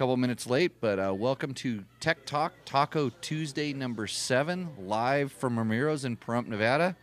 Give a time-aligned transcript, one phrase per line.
[0.00, 5.58] couple minutes late, but uh, welcome to Tech Talk Taco Tuesday number seven, live from
[5.58, 6.96] Ramiro's in Pahrump, Nevada.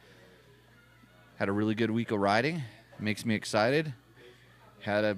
[1.36, 2.64] Had a really good week of riding.
[2.98, 3.94] Makes me excited.
[4.80, 5.16] Had a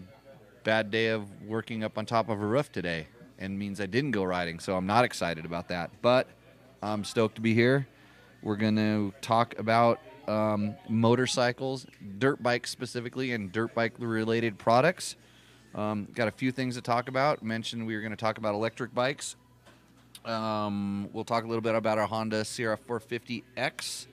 [0.66, 3.08] bad day of working up on top of a roof today,
[3.38, 5.90] and means I didn't go riding, so I'm not excited about that.
[6.02, 6.28] But
[6.84, 7.88] I'm stoked to be here.
[8.44, 11.88] We're to talk about um, motorcycles,
[12.18, 15.16] dirt bikes specifically, and dirt bike related products.
[15.76, 17.44] Um, got a few things to talk about.
[17.44, 19.36] Mentioned we were going to talk about electric bikes.
[20.26, 24.08] Um, we'll talk a little bit about our Honda CRF 450X,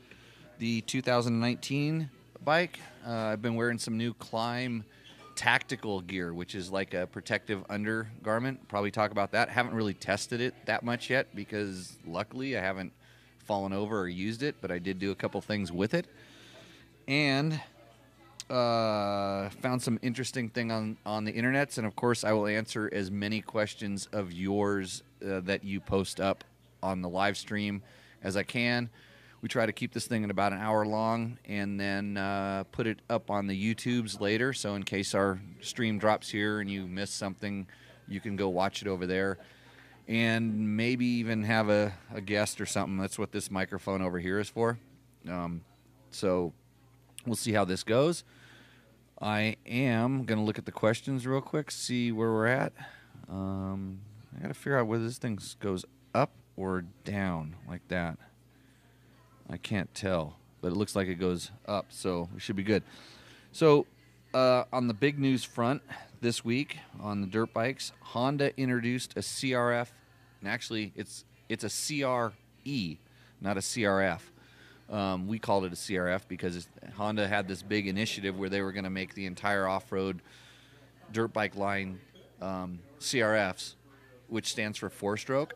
[0.58, 2.10] the 2019
[2.44, 2.78] bike.
[3.06, 4.84] Uh, I've been wearing some new Klim
[5.34, 8.66] tactical gear, which is like a protective undergarment.
[8.68, 9.48] Probably talk about that.
[9.48, 12.92] Haven't really tested it that much yet because luckily I haven't
[13.44, 16.06] fallen over or used it, but I did do a couple things with it.
[17.08, 17.60] And
[18.50, 22.88] uh, found some interesting thing on on the internets, and of course, I will answer
[22.92, 26.44] as many questions of yours uh, that you post up
[26.82, 27.82] on the live stream
[28.22, 28.88] as I can.
[29.42, 32.86] We try to keep this thing at about an hour long, and then uh, put
[32.86, 34.52] it up on the YouTubes later.
[34.52, 37.66] So in case our stream drops here and you miss something,
[38.08, 39.38] you can go watch it over there,
[40.08, 42.96] and maybe even have a, a guest or something.
[42.96, 44.78] That's what this microphone over here is for.
[45.28, 45.62] Um,
[46.10, 46.52] so
[47.26, 48.24] we'll see how this goes.
[49.20, 52.72] I am going to look at the questions real quick, see where we're at.
[53.30, 54.00] Um,
[54.36, 58.18] I got to figure out whether this thing goes up or down like that.
[59.48, 62.82] I can't tell, but it looks like it goes up, so we should be good.
[63.52, 63.86] So,
[64.34, 65.82] uh, on the big news front
[66.20, 69.88] this week on the dirt bikes, Honda introduced a CRF,
[70.40, 72.98] and actually it's it's a CRE,
[73.40, 74.20] not a CRF.
[74.88, 78.72] Um, we called it a CRF because Honda had this big initiative where they were
[78.72, 80.22] going to make the entire off-road
[81.12, 82.00] dirt bike line
[82.40, 83.74] um, CRFs,
[84.28, 85.54] which stands for four-stroke.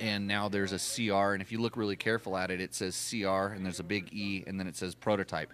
[0.00, 3.10] And now there's a CR, and if you look really careful at it, it says
[3.10, 5.52] CR, and there's a big E, and then it says prototype.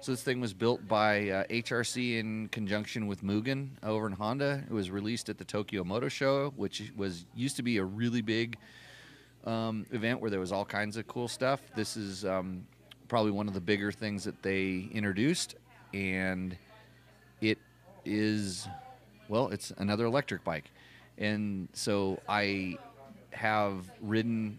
[0.00, 4.62] So this thing was built by uh, HRC in conjunction with Mugen over in Honda.
[4.68, 8.20] It was released at the Tokyo Motor Show, which was used to be a really
[8.20, 8.58] big
[9.46, 11.60] um, event where there was all kinds of cool stuff.
[11.74, 12.66] This is um,
[13.08, 15.54] probably one of the bigger things that they introduced,
[15.94, 16.56] and
[17.40, 17.58] it
[18.04, 18.68] is
[19.28, 20.70] well, it's another electric bike,
[21.18, 22.78] and so I
[23.30, 24.58] have ridden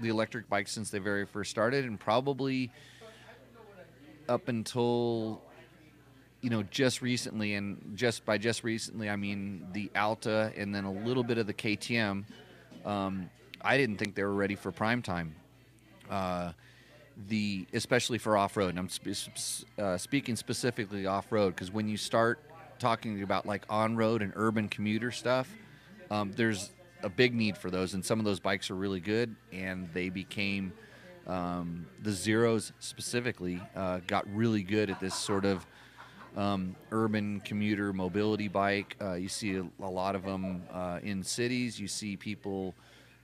[0.00, 2.70] the electric bike since they very first started, and probably
[4.28, 5.42] up until
[6.40, 10.84] you know just recently, and just by just recently I mean the Alta, and then
[10.84, 12.24] a little bit of the KTM.
[12.84, 13.30] Um,
[13.62, 15.34] I didn't think they were ready for prime time.
[16.08, 16.52] Uh,
[17.26, 18.70] the especially for off road.
[18.70, 22.38] And I'm sp- uh, speaking specifically off road because when you start
[22.78, 25.52] talking about like on road and urban commuter stuff,
[26.10, 26.70] um, there's
[27.02, 30.08] a big need for those, and some of those bikes are really good, and they
[30.08, 30.72] became
[31.26, 35.66] um, the zeros specifically uh, got really good at this sort of
[36.36, 38.96] um, urban commuter mobility bike.
[39.00, 41.78] Uh, you see a, a, lot of them uh, in cities.
[41.78, 42.74] You see people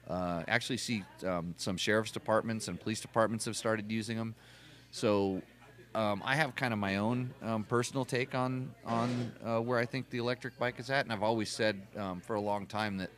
[0.08, 4.34] uh, actually see um, some sheriff's departments and police departments have started using them.
[4.90, 5.42] So
[5.94, 9.86] um, I have kind of my own um, personal take on on uh, where I
[9.86, 12.98] think the electric bike is at, and I've always said um, for a long time
[12.98, 13.10] that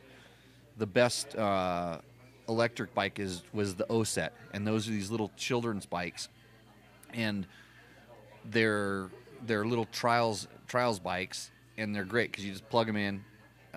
[0.77, 1.99] the best uh,
[2.47, 6.29] electric bike is was the OSET, and those are these little children's bikes,
[7.13, 7.47] and
[8.45, 9.09] they're
[9.45, 13.23] they're little trials trials bikes, and they're great because you just plug them in,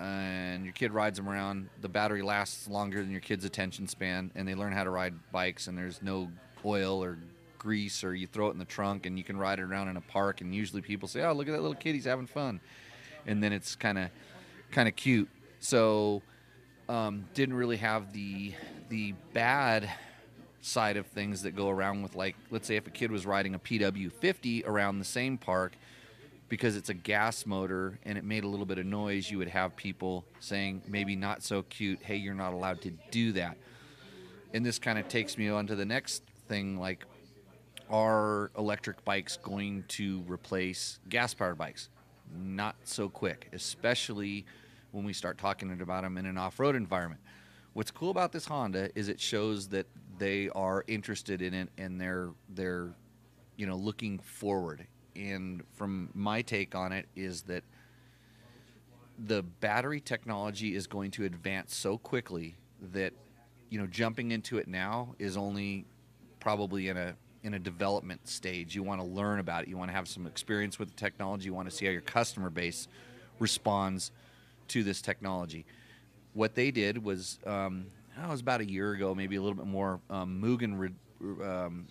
[0.01, 1.69] and your kid rides them around.
[1.81, 5.13] The battery lasts longer than your kid's attention span, and they learn how to ride
[5.31, 5.67] bikes.
[5.67, 6.29] And there's no
[6.65, 7.19] oil or
[7.57, 9.97] grease, or you throw it in the trunk, and you can ride it around in
[9.97, 10.41] a park.
[10.41, 12.59] And usually people say, "Oh, look at that little kid, he's having fun,"
[13.27, 14.09] and then it's kind of
[14.71, 15.29] kind of cute.
[15.59, 16.23] So
[16.89, 18.53] um, didn't really have the
[18.89, 19.89] the bad
[20.61, 23.55] side of things that go around with like let's say if a kid was riding
[23.55, 25.73] a PW50 around the same park
[26.51, 29.47] because it's a gas motor and it made a little bit of noise, you would
[29.47, 33.57] have people saying, maybe not so cute, hey, you're not allowed to do that.
[34.53, 37.05] And this kind of takes me on to the next thing like,
[37.89, 41.87] are electric bikes going to replace gas powered bikes?
[42.37, 44.45] Not so quick, especially
[44.91, 47.21] when we start talking about them in an off road environment.
[47.71, 49.87] What's cool about this Honda is it shows that
[50.17, 52.89] they are interested in it and they're they're
[53.55, 57.63] you know looking forward and from my take on it is that
[59.17, 62.55] the battery technology is going to advance so quickly
[62.93, 63.13] that
[63.69, 65.85] you know jumping into it now is only
[66.39, 68.75] probably in a in a development stage.
[68.75, 69.69] You want to learn about it.
[69.69, 71.45] You want to have some experience with the technology.
[71.45, 72.87] You want to see how your customer base
[73.39, 74.11] responds
[74.69, 75.65] to this technology.
[76.33, 77.87] what they did was, um,
[78.17, 79.99] it was about a year ago, maybe a little bit more.
[80.09, 81.87] Um, Mugen re- um,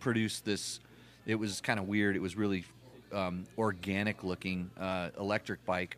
[0.00, 0.80] produced this.
[1.26, 2.16] It was kind of weird.
[2.16, 2.64] It was really
[3.12, 5.96] um, organic looking uh, electric bike,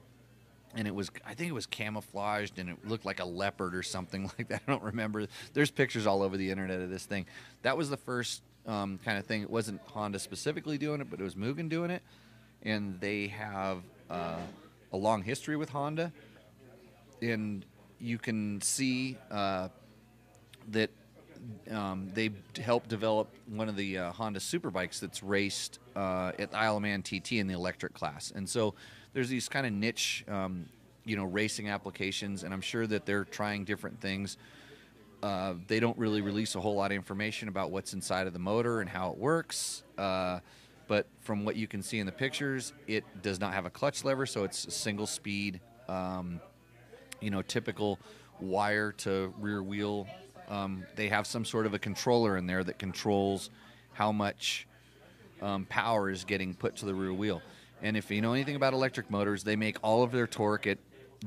[0.74, 3.82] and it was I think it was camouflaged and it looked like a leopard or
[3.82, 4.62] something like that.
[4.66, 5.26] I don't remember.
[5.52, 7.26] There's pictures all over the internet of this thing.
[7.62, 9.42] That was the first um, kind of thing.
[9.42, 12.02] It wasn't Honda specifically doing it, but it was Mugen doing it,
[12.62, 14.36] and they have uh,
[14.92, 16.12] a long history with Honda,
[17.20, 17.64] and
[18.00, 19.68] you can see uh,
[20.68, 20.90] that
[21.70, 22.30] um, they
[22.60, 27.02] helped develop one of the uh, Honda Superbikes that's raced uh, at Isle of Man
[27.02, 28.74] TT in the electric class, and so
[29.12, 30.66] there's these kind of niche, um,
[31.04, 34.36] you know, racing applications, and I'm sure that they're trying different things.
[35.22, 38.38] Uh, they don't really release a whole lot of information about what's inside of the
[38.38, 39.82] motor and how it works.
[39.96, 40.38] Uh,
[40.86, 44.04] but from what you can see in the pictures, it does not have a clutch
[44.04, 46.40] lever, so it's a single speed, um,
[47.20, 47.98] you know, typical
[48.40, 50.06] wire to rear wheel.
[50.48, 53.50] Um, they have some sort of a controller in there that controls
[53.92, 54.66] how much
[55.42, 57.42] um, power is getting put to the rear wheel.
[57.82, 60.78] And if you know anything about electric motors, they make all of their torque at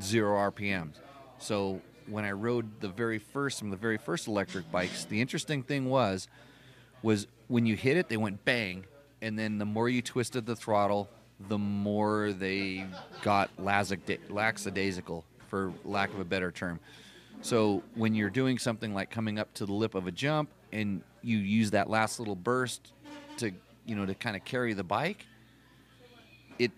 [0.01, 0.95] zero RPMs.
[1.37, 5.21] So when I rode the very first, some of the very first electric bikes, the
[5.21, 6.27] interesting thing was,
[7.01, 8.85] was when you hit it, they went bang,
[9.21, 11.09] and then the more you twisted the throttle,
[11.47, 12.85] the more they
[13.21, 16.79] got lackadaisical, for lack of a better term.
[17.41, 21.01] So when you're doing something like coming up to the lip of a jump and
[21.23, 22.93] you use that last little burst
[23.37, 23.51] to,
[23.85, 25.25] you know, to kind of carry the bike,
[26.59, 26.71] it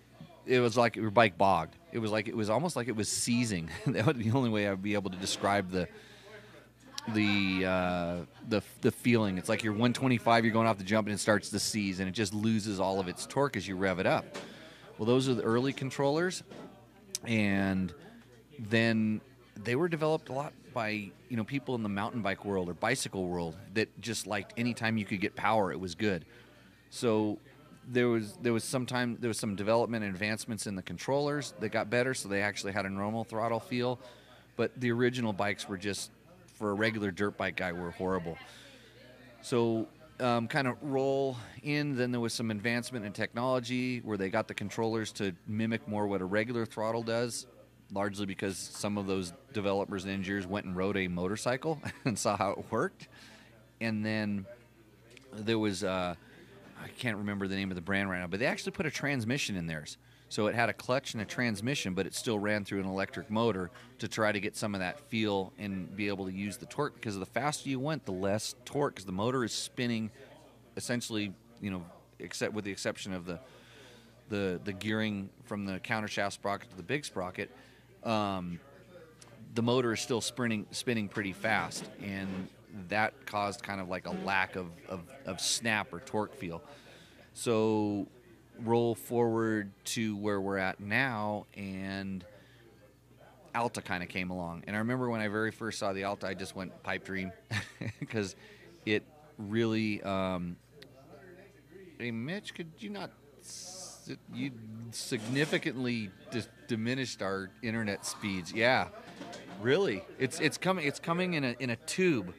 [0.45, 1.75] it was like your bike bogged.
[1.91, 3.69] It was like it was almost like it was seizing.
[3.87, 5.87] that would be the only way I'd be able to describe the
[7.09, 8.15] the uh,
[8.47, 9.37] the the feeling.
[9.37, 12.07] It's like you're 125, you're going off the jump, and it starts to seize, and
[12.07, 14.25] it just loses all of its torque as you rev it up.
[14.97, 16.43] Well, those are the early controllers,
[17.25, 17.93] and
[18.59, 19.19] then
[19.63, 20.89] they were developed a lot by
[21.29, 24.97] you know people in the mountain bike world or bicycle world that just liked anytime
[24.97, 26.25] you could get power, it was good.
[26.89, 27.37] So
[27.91, 31.53] there was there was some time there was some development and advancements in the controllers
[31.59, 33.99] that got better, so they actually had a normal throttle feel.
[34.55, 36.11] But the original bikes were just
[36.55, 38.37] for a regular dirt bike guy were horrible.
[39.41, 39.87] So
[40.19, 41.95] um, kind of roll in.
[41.95, 46.07] Then there was some advancement in technology where they got the controllers to mimic more
[46.07, 47.47] what a regular throttle does,
[47.93, 52.35] largely because some of those developers and engineers went and rode a motorcycle and saw
[52.37, 53.07] how it worked.
[53.81, 54.45] And then
[55.33, 56.15] there was, uh,
[56.81, 58.91] I can't remember the name of the brand right now, but they actually put a
[58.91, 59.97] transmission in theirs.
[60.29, 63.29] So it had a clutch and a transmission, but it still ran through an electric
[63.29, 63.69] motor
[63.99, 66.95] to try to get some of that feel and be able to use the torque.
[66.95, 70.09] Because the faster you went, the less torque, because the motor is spinning,
[70.75, 71.85] essentially, you know,
[72.17, 73.39] except with the exception of the
[74.29, 77.51] the the gearing from the countershaft sprocket to the big sprocket.
[78.03, 78.59] Um,
[79.53, 82.47] the motor is still spinning spinning pretty fast, and
[82.89, 86.63] that caused kind of like a lack of, of, of snap or torque feel.
[87.33, 88.07] So
[88.59, 92.25] roll forward to where we're at now, and
[93.53, 94.63] Alta kind of came along.
[94.67, 97.31] And I remember when I very first saw the Alta, I just went pipe dream
[97.99, 98.35] because
[98.85, 99.03] it
[99.37, 100.01] really.
[100.03, 100.55] Um,
[101.99, 103.11] hey, Mitch, could you not?
[104.33, 104.51] You
[104.91, 106.09] significantly
[106.67, 108.51] diminished our internet speeds.
[108.51, 108.87] Yeah,
[109.61, 110.03] really.
[110.19, 110.85] It's it's coming.
[110.87, 112.33] It's coming in a in a tube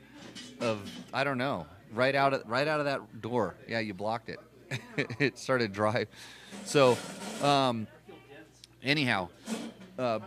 [0.60, 0.80] of
[1.12, 1.66] I don't know.
[1.92, 3.54] Right out of right out of that door.
[3.68, 4.40] Yeah, you blocked it.
[5.18, 6.06] it started dry.
[6.64, 6.96] So,
[7.42, 7.86] um,
[8.82, 9.28] anyhow,
[9.98, 10.20] uh,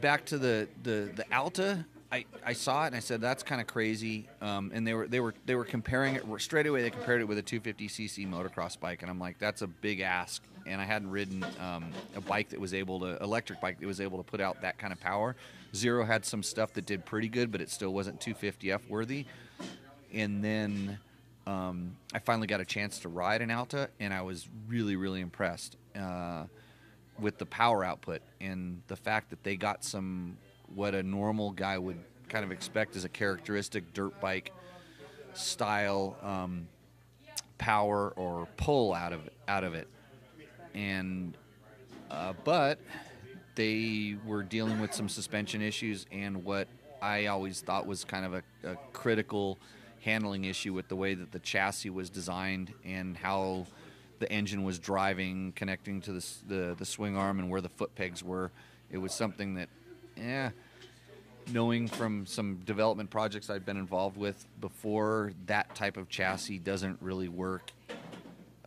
[0.00, 1.84] back to the, the, the Alta.
[2.12, 4.28] I, I saw it and I said that's kind of crazy.
[4.40, 6.82] Um, and they were they were they were comparing it straight away.
[6.82, 10.40] They compared it with a 250cc motocross bike, and I'm like, that's a big ask.
[10.66, 14.00] And I hadn't ridden um, a bike that was able to electric bike that was
[14.00, 15.36] able to put out that kind of power.
[15.74, 19.26] Zero had some stuff that did pretty good, but it still wasn't 250f worthy.
[20.12, 20.98] And then
[21.46, 25.20] um, I finally got a chance to ride an Alta, and I was really, really
[25.20, 26.44] impressed uh,
[27.18, 30.36] with the power output and the fact that they got some
[30.74, 34.52] what a normal guy would kind of expect as a characteristic dirt bike
[35.34, 36.66] style um,
[37.58, 39.88] power or pull out of out of it,
[40.74, 41.36] and
[42.10, 42.78] uh, but
[43.54, 46.68] they were dealing with some suspension issues and what
[47.00, 49.58] I always thought was kind of a, a critical
[50.00, 53.66] handling issue with the way that the chassis was designed and how
[54.18, 57.94] the engine was driving, connecting to the, the, the swing arm and where the foot
[57.94, 58.50] pegs were.
[58.90, 59.68] It was something that,
[60.16, 60.50] yeah,
[61.52, 66.98] knowing from some development projects I've been involved with before, that type of chassis doesn't
[67.00, 67.70] really work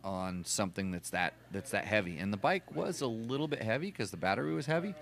[0.08, 2.16] on something that's that that's that heavy.
[2.18, 4.94] And the bike was a little bit heavy because the battery was heavy,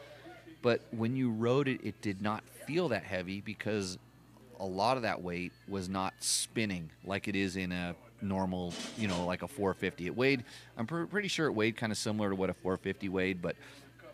[0.62, 3.98] But when you rode it, it did not feel that heavy because
[4.58, 9.06] a lot of that weight was not spinning like it is in a normal, you
[9.06, 10.06] know, like a 450.
[10.06, 10.42] It weighed.
[10.76, 13.54] I'm pr- pretty sure it weighed kind of similar to what a 450 weighed, but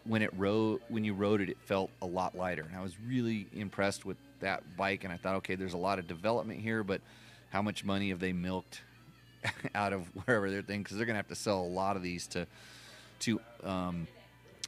[0.04, 2.66] when it rode, when you rode it, it felt a lot lighter.
[2.68, 5.04] And I was really impressed with that bike.
[5.04, 7.00] And I thought, okay, there's a lot of development here, but
[7.50, 8.82] how much money have they milked
[9.75, 10.82] out of wherever they're thinking?
[10.82, 12.46] Because they're going to have to sell a lot of these to
[13.20, 14.08] to um,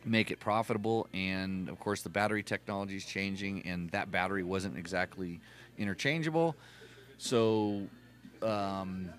[0.05, 1.09] make it profitable.
[1.13, 5.41] And of course, the battery technology is changing, and that battery wasn't exactly
[5.79, 6.57] interchangeable.
[7.19, 7.87] So,
[8.43, 9.11] um,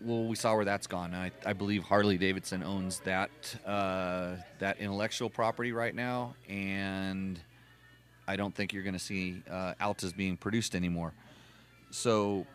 [0.00, 1.14] well, we saw where that's gone.
[1.14, 3.30] I, I believe Harley Davidson owns that
[3.66, 7.40] uh, that intellectual property right now, and
[8.26, 11.12] I don't think you're going to see uh, Altas being produced anymore.
[11.90, 12.46] So,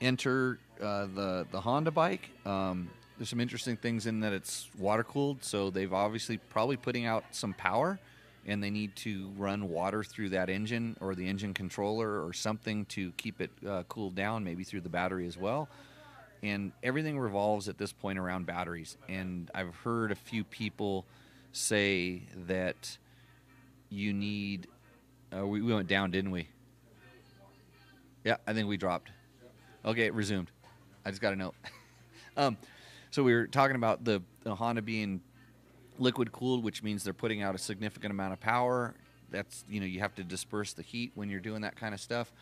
[0.00, 2.28] enter uh, the the Honda bike.
[2.44, 7.06] Um, there's some interesting things in that it's water cooled, so they've obviously probably putting
[7.06, 8.00] out some power,
[8.46, 12.84] and they need to run water through that engine or the engine controller or something
[12.86, 15.68] to keep it uh, cooled down, maybe through the battery as well.
[16.42, 18.96] And everything revolves at this point around batteries.
[19.08, 21.06] And I've heard a few people
[21.52, 22.98] say that
[23.88, 24.66] you need.
[25.32, 26.48] Uh, we, we went down, didn't we?
[28.24, 29.10] Yeah, I think we dropped.
[29.84, 30.50] Okay, it resumed.
[31.04, 31.54] I just got a note.
[32.36, 32.56] um,
[33.10, 35.20] so we were talking about the, the Honda being
[35.98, 38.94] liquid cooled, which means they're putting out a significant amount of power.
[39.30, 42.00] That's you know you have to disperse the heat when you're doing that kind of
[42.00, 42.32] stuff.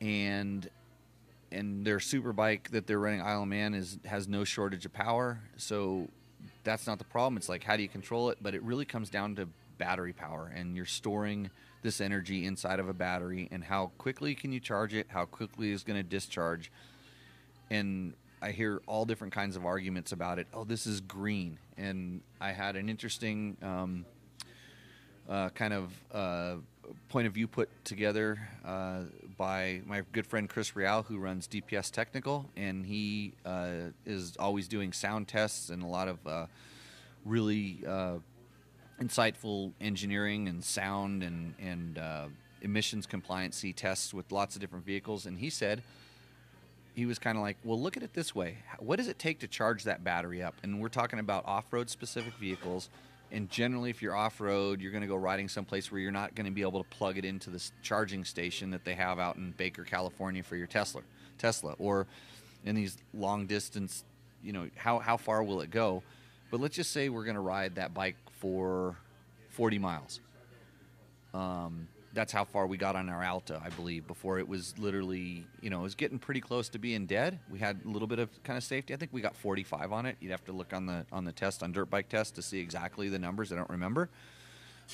[0.00, 0.68] And
[1.50, 4.92] and their super bike that they're running Isle of Man is has no shortage of
[4.92, 5.40] power.
[5.56, 6.08] So
[6.64, 7.36] that's not the problem.
[7.36, 8.38] It's like how do you control it?
[8.40, 11.50] But it really comes down to battery power and you're storing
[11.82, 15.72] this energy inside of a battery and how quickly can you charge it, how quickly
[15.72, 16.70] is going to discharge.
[17.72, 18.12] And
[18.42, 20.46] I hear all different kinds of arguments about it.
[20.52, 21.58] Oh, this is green.
[21.78, 24.04] And I had an interesting um,
[25.26, 26.56] uh, kind of uh,
[27.08, 29.04] point of view put together uh,
[29.38, 34.68] by my good friend Chris Real, who runs DPS Technical, and he uh, is always
[34.68, 36.46] doing sound tests and a lot of uh,
[37.24, 38.16] really uh,
[39.00, 41.98] insightful engineering and sound and and
[42.60, 45.24] emissions compliancy tests with lots of different vehicles.
[45.24, 45.82] And he said
[46.94, 49.40] he was kind of like, well, look at it this way: what does it take
[49.40, 50.54] to charge that battery up?
[50.62, 52.88] And we're talking about off-road specific vehicles.
[53.30, 56.34] And generally, if you're off road, you're going to go riding someplace where you're not
[56.34, 59.36] going to be able to plug it into the charging station that they have out
[59.36, 61.00] in Baker, California for your Tesla.
[61.38, 62.06] Tesla, or
[62.64, 64.04] in these long distance,
[64.44, 66.02] you know, how, how far will it go?
[66.50, 68.96] But let's just say we're going to ride that bike for
[69.50, 70.20] 40 miles.
[71.32, 75.46] Um, that's how far we got on our Alta, I believe, before it was literally,
[75.60, 77.38] you know, it was getting pretty close to being dead.
[77.50, 78.92] We had a little bit of kind of safety.
[78.92, 80.16] I think we got 45 on it.
[80.20, 82.58] You'd have to look on the on the test on dirt bike test to see
[82.58, 83.52] exactly the numbers.
[83.52, 84.10] I don't remember,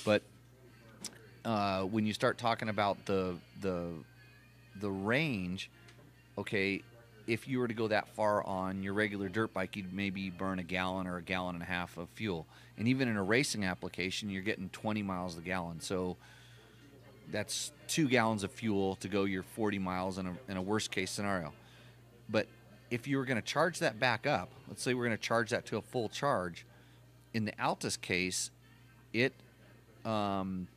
[0.04, 0.22] but
[1.44, 3.90] uh, when you start talking about the the
[4.80, 5.70] the range,
[6.37, 6.82] okay,
[7.26, 10.60] if you were to go that far on your regular dirt bike, you'd maybe burn
[10.60, 12.46] a gallon or a gallon and a half of fuel.
[12.76, 15.80] And even in a racing application, you're getting 20 miles a gallon.
[15.80, 16.16] So
[17.30, 20.90] that's two gallons of fuel to go your 40 miles in a, in a worst
[20.90, 21.52] case scenario.
[22.28, 22.47] But
[22.90, 25.50] if you were going to charge that back up, let's say we're going to charge
[25.50, 26.66] that to a full charge,
[27.35, 28.50] in the Alta's case,
[29.12, 29.35] it
[30.04, 30.68] um,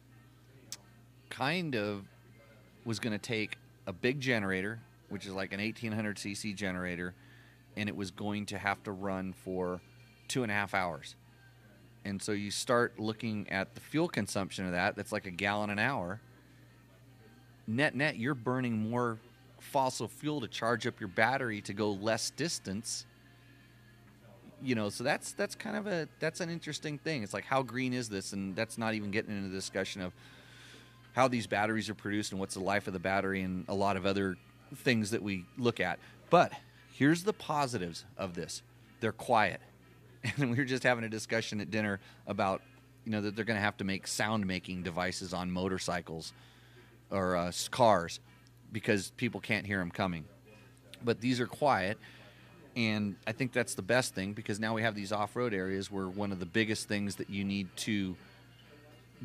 [1.30, 2.06] kind of
[2.86, 4.80] was going to take a big generator,
[5.10, 7.14] which is like an 1800 cc generator,
[7.78, 9.82] and it was going to have to run for
[10.28, 11.16] two and a half hours.
[12.04, 15.70] And so you start looking at the fuel consumption of that, that's like a gallon
[15.70, 16.20] an hour
[17.76, 19.18] net net you're burning more
[19.60, 23.06] fossil fuel to charge up your battery to go less distance.
[24.64, 27.24] You know so that's that's kind of a that's an interesting thing.
[27.24, 28.34] It's like how green is this?
[28.34, 30.14] And that's not even getting into the discussion of
[31.14, 33.98] how these batteries are produced and what's the life of the battery and a lot
[33.98, 34.38] of other
[34.76, 36.00] things that we look at.
[36.30, 36.54] But
[36.94, 38.62] here's the positives of this.
[39.00, 39.62] They're quiet.
[40.38, 42.62] And we were just having a discussion at dinner about
[43.06, 46.32] you know that they're going to have to make sound making devices on motorcycles
[47.12, 48.20] or uh, cars
[48.72, 50.26] because people can't hear them coming.
[51.04, 51.98] But these are quiet,
[52.76, 56.08] and I think that's the best thing because now we have these off-road areas where
[56.08, 58.16] one of the biggest things that you need to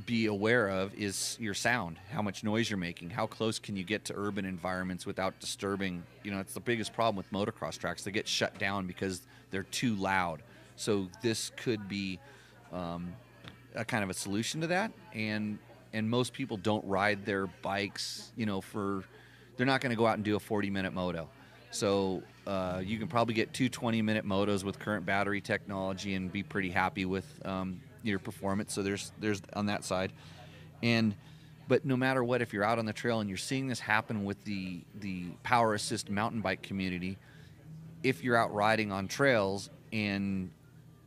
[0.04, 3.84] be aware of is your sound, how much noise you're making, how close can you
[3.84, 6.02] get to urban environments without disturbing.
[6.22, 9.62] You know, it's the biggest problem with motocross tracks; they get shut down because they're
[9.62, 10.42] too loud.
[10.76, 12.18] So this could be
[12.72, 13.14] um,
[13.74, 15.58] a kind of a solution to that, and
[15.96, 19.02] and most people don't ride their bikes, you know, for
[19.56, 21.28] they're not going to go out and do a 40 minute moto.
[21.70, 26.30] So uh, you can probably get two 20 minute motos with current battery technology and
[26.30, 28.72] be pretty happy with, um, your performance.
[28.72, 30.12] So there's there's on that side,
[30.82, 31.14] and
[31.66, 34.24] but no matter what, if you're out on the trail and you're seeing this happen
[34.24, 37.18] with the the power assist mountain bike community,
[38.04, 40.50] if you're out riding on trails and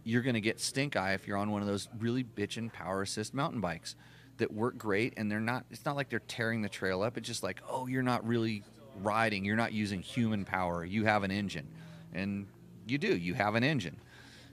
[0.04, 3.02] you're going to get stink eye if you're on one of those really bitchin' power
[3.02, 3.96] assist mountain bikes
[4.40, 7.28] that work great and they're not it's not like they're tearing the trail up it's
[7.28, 8.64] just like oh you're not really
[9.02, 11.68] riding you're not using human power you have an engine
[12.14, 12.48] and
[12.88, 13.96] you do you have an engine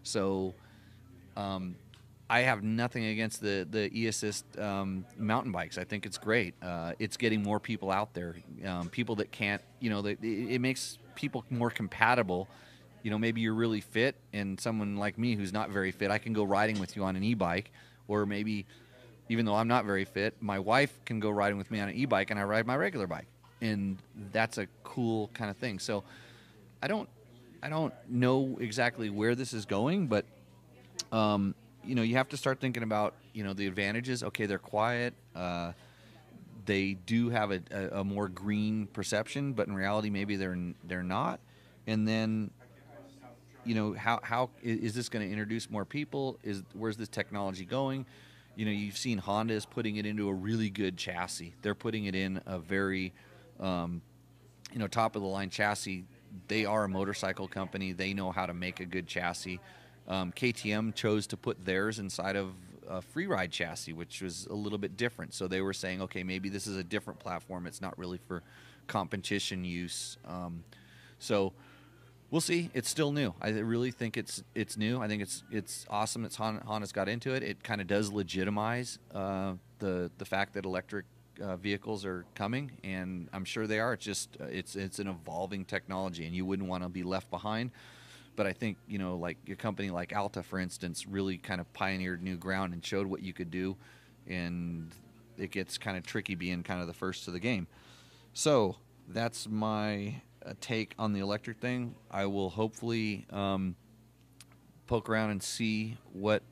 [0.03, 0.55] so
[1.37, 1.77] um,
[2.29, 5.79] I have nothing against the the e-assist um, mountain bikes.
[5.79, 6.55] I think it's great.
[6.61, 8.37] Uh, it's getting more people out there.
[8.65, 12.49] Um, people that can't, you know, it, it makes people more compatible.
[13.03, 16.19] You know, maybe you're really fit, and someone like me who's not very fit, I
[16.19, 17.71] can go riding with you on an e-bike,
[18.09, 18.67] or maybe
[19.29, 21.95] even though I'm not very fit, my wife can go riding with me on an
[21.95, 23.27] e-bike, and I ride my regular bike,
[23.61, 23.99] and
[24.33, 25.79] that's a cool kind of thing.
[25.79, 26.05] So,
[26.83, 27.09] I don't,
[27.63, 30.25] I don't know exactly where this is going, but
[31.13, 31.55] um,
[31.85, 34.23] you know, you have to start thinking about you know the advantages.
[34.23, 35.15] Okay, they're quiet.
[35.35, 35.73] Uh,
[36.65, 41.03] they do have a, a, a, more green perception, but in reality, maybe they're they're
[41.03, 41.41] not.
[41.87, 42.51] And then,
[43.65, 46.39] you know, how how is this going to introduce more people?
[46.43, 48.05] Is where's this technology going?
[48.57, 51.55] You know, you've seen Honda is putting it into a really good chassis.
[51.63, 53.13] They're putting it in a very,
[53.61, 54.01] um,
[54.73, 56.05] you know, top of the line chassis.
[56.49, 57.93] They are a motorcycle company.
[57.93, 59.61] They know how to make a good chassis.
[60.09, 62.53] Um, KTM chose to put theirs inside of
[62.89, 65.35] a freeride chassis, which was a little bit different.
[65.35, 67.67] So they were saying, okay, maybe this is a different platform.
[67.67, 68.43] It's not really for
[68.87, 70.17] competition use.
[70.25, 70.65] Um,
[71.19, 71.53] so
[72.31, 72.71] we'll see.
[72.75, 73.35] It's still new.
[73.41, 75.01] I really think it's it's new.
[75.01, 77.43] I think it's it's awesome that Honda's got into it.
[77.43, 81.07] It kind of does legitimize uh, the the fact that electric
[81.41, 83.93] uh, vehicles are coming, and I'm sure they are.
[83.95, 87.31] It's just uh, it's it's an evolving technology, and you wouldn't want to be left
[87.31, 87.71] behind.
[88.35, 91.73] But I think you know, like a company like Alta, for instance, really kind of
[91.73, 93.77] pioneered new ground and showed what you could do,
[94.27, 94.91] and
[95.39, 97.67] it gets kind of tricky being kind of the first to the game.
[98.33, 98.77] So
[99.09, 101.95] that's my uh, take on the electric thing.
[102.11, 103.75] I will hopefully um,
[104.87, 106.43] poke around and see what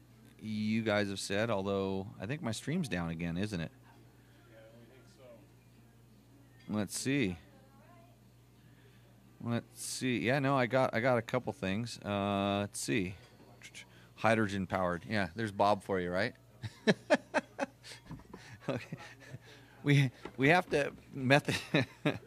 [0.40, 1.50] you guys have said.
[1.50, 3.70] Although I think my stream's down again, isn't it?
[6.68, 7.36] Let's see.
[9.42, 10.18] Let's see.
[10.20, 11.98] Yeah, no, I got I got a couple things.
[12.04, 13.14] Uh, let's see.
[14.16, 15.04] Hydrogen powered.
[15.08, 16.32] Yeah, there's Bob for you, right?
[18.68, 18.96] okay.
[19.82, 21.56] We we have to method.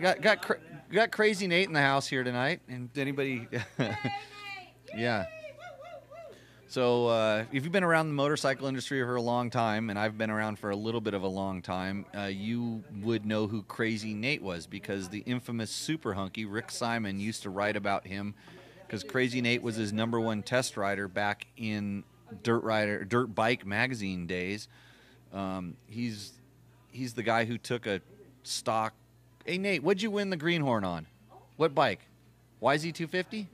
[0.00, 0.58] got got cra-
[0.90, 2.60] got crazy Nate in the house here tonight.
[2.68, 3.48] And anybody?
[4.96, 5.26] yeah.
[6.68, 10.18] So uh, if you've been around the motorcycle industry for a long time, and I've
[10.18, 13.62] been around for a little bit of a long time, uh, you would know who
[13.62, 18.34] Crazy Nate was because the infamous super hunky Rick Sieman used to write about him
[18.86, 22.04] because Crazy Nate was his number one test rider back in
[22.42, 24.68] Dirt Rider Dirt Bike magazine days.
[25.32, 26.32] Um, he's
[26.90, 28.00] he's the guy who took a
[28.42, 28.94] stock.
[29.46, 31.06] Hey Nate, what'd you win the Greenhorn on?
[31.56, 32.00] What bike?
[32.60, 33.46] YZ250?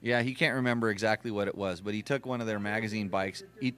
[0.00, 3.06] Yeah, he can't remember exactly what it was, but he took one of their magazine
[3.06, 3.44] bikes.
[3.60, 3.74] He,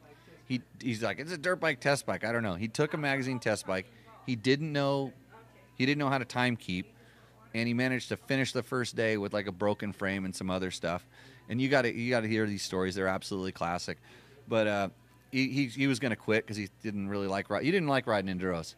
[0.48, 2.24] he he's like, it's a dirt bike test bike.
[2.24, 2.54] I don't know.
[2.54, 3.84] He took a magazine test bike.
[4.24, 5.12] He didn't know,
[5.76, 6.86] he didn't know how to time keep,
[7.52, 10.48] and he managed to finish the first day with like a broken frame and some
[10.48, 11.06] other stuff.
[11.50, 12.94] And you got to you got to hear these stories.
[12.94, 13.98] They're absolutely classic.
[14.48, 14.88] But uh,
[15.30, 17.48] he, he, he was going to quit because he didn't really like.
[17.50, 18.76] You didn't like riding enduros.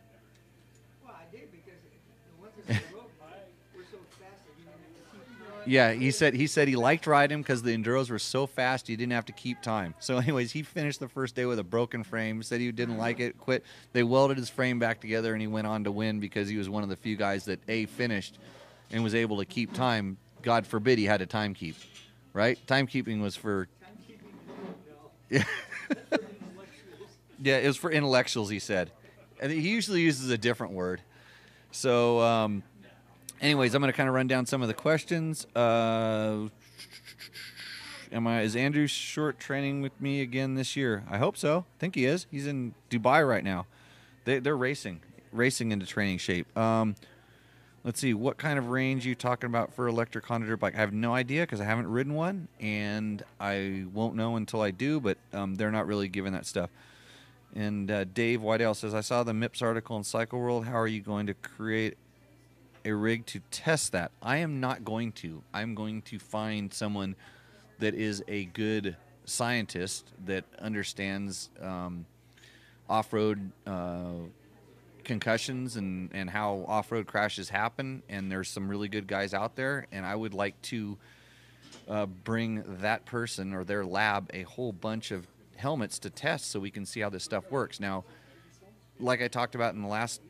[5.67, 8.97] Yeah, he said he said he liked riding because the enduros were so fast you
[8.97, 9.95] didn't have to keep time.
[9.99, 12.43] So, anyways, he finished the first day with a broken frame.
[12.43, 13.65] Said he didn't like it, quit.
[13.93, 16.69] They welded his frame back together, and he went on to win because he was
[16.69, 18.39] one of the few guys that a finished
[18.93, 20.17] and was able to keep time.
[20.43, 21.77] God forbid he had a time keep,
[22.33, 22.59] right?
[22.67, 23.69] Timekeeping was for.
[25.29, 25.43] Yeah.
[27.43, 28.49] yeah, it was for intellectuals.
[28.51, 28.93] He said,
[29.41, 31.01] and he usually uses a different word.
[31.73, 32.21] So.
[32.21, 32.63] Um,
[33.41, 35.47] anyways, I'm going to kind of run down some of the questions.
[35.55, 36.49] Uh,
[38.13, 41.05] am I is Andrew Short training with me again this year?
[41.11, 41.65] I hope so.
[41.77, 42.27] I think he is.
[42.31, 43.67] He's in Dubai right now.
[44.25, 45.01] They, they're racing,
[45.33, 46.57] racing into training shape.
[46.57, 46.97] Um,
[47.85, 50.75] let's see, what kind of range you talking about for electric Honda bike?
[50.75, 54.71] I have no idea because I haven't ridden one, and I won't know until I
[54.71, 55.01] do.
[55.01, 56.71] But um, they're not really giving that stuff.
[57.55, 60.67] And uh, Dave Whitedale says, I saw the MIPS article in Cycle World.
[60.67, 61.97] How are you going to create
[62.87, 64.13] a rig to test that.
[64.23, 65.43] I am not going to.
[65.53, 67.17] I'm going to find someone
[67.81, 72.07] that is a good scientist that understands um,
[72.89, 74.13] off-road uh,
[75.03, 78.05] concussions and, and how off-road crashes happen.
[78.09, 79.89] And there's some really good guys out there.
[79.91, 80.97] And I would like to
[81.89, 86.61] uh, bring that person or their lab a whole bunch of helmets to test so
[86.61, 87.81] we can see how this stuff works.
[87.81, 88.05] Now,
[89.01, 90.21] like I talked about in the last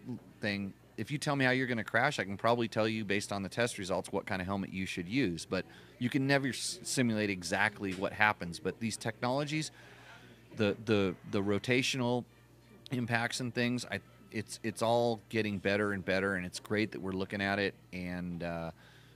[0.41, 3.05] thing, if you tell me how you're going to crash, I can probably tell you
[3.05, 5.45] based on the test results what kind of helmet you should use.
[5.45, 5.65] But
[5.99, 8.59] you can never s- simulate exactly what happens.
[8.59, 9.71] But these technologies,
[10.57, 12.25] the the the rotational
[12.91, 14.01] impacts and things, I
[14.33, 17.75] it's it's all getting better and better, and it's great that we're looking at it.
[17.93, 18.71] And uh,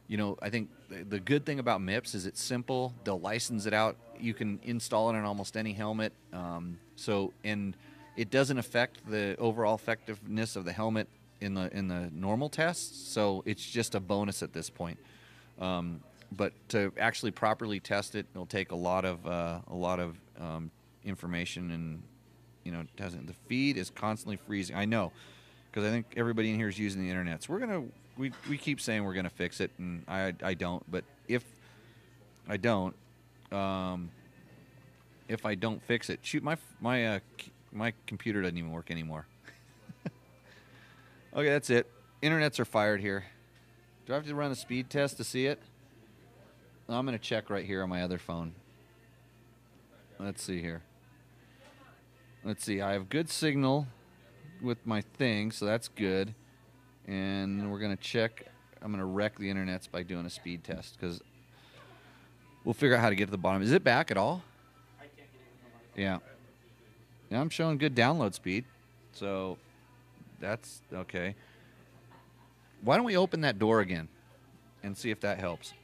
[0.07, 2.93] you know, I think the, good thing about MIPS is it's simple.
[3.05, 3.97] They'll license it out.
[4.19, 6.13] You can install it on almost any helmet.
[6.33, 7.77] Um, so and
[8.17, 11.09] it doesn't affect the overall effectiveness of the helmet
[11.41, 13.13] in the in the normal tests.
[13.13, 14.99] So it's just a bonus at this point.
[15.59, 16.01] Um,
[16.33, 20.17] but to actually properly test it, it'll take a lot of uh, a lot of
[20.41, 20.71] um,
[21.05, 22.03] information and
[22.65, 24.77] you know doesn't the feed is constantly freezing.
[24.77, 25.13] I know
[25.71, 27.43] because I think everybody in here is using the internet.
[27.43, 27.85] So we're gonna
[28.17, 30.89] we, we keep saying we're gonna fix it, and I I don't.
[30.91, 31.45] But if
[32.49, 32.95] I don't,
[33.53, 34.11] um,
[35.29, 37.19] if I don't fix it, shoot my my uh,
[37.73, 39.27] my computer doesn't even work anymore.
[41.35, 41.91] Okay, that's it.
[42.23, 43.25] Internets are fired here.
[44.07, 45.61] Do I have to run a speed test to see it?
[46.89, 48.53] I'm gonna check right here on my other phone.
[50.19, 50.83] Let's see here.
[52.45, 52.81] Let's see.
[52.81, 53.87] I have good signal
[54.61, 56.35] with my thing, so that's good.
[57.07, 58.47] And we're gonna check.
[58.83, 61.23] I'm gonna wreck the internets by doing a speed test because
[62.65, 63.63] we'll figure out how to get to the bottom.
[63.63, 64.43] Is it back at all?
[65.97, 66.19] Yeah.
[67.31, 68.65] Yeah, I'm showing good download speed,
[69.13, 69.59] so
[70.41, 71.35] that's okay.
[72.83, 74.09] Why don't we open that door again
[74.83, 75.75] and see if that helps?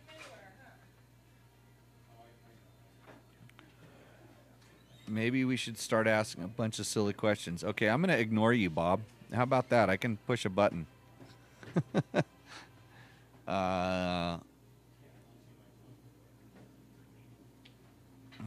[5.09, 7.63] Maybe we should start asking a bunch of silly questions.
[7.63, 9.01] Okay, I'm going to ignore you, Bob.
[9.33, 9.89] How about that?
[9.89, 10.87] I can push a button.
[13.47, 14.39] uh,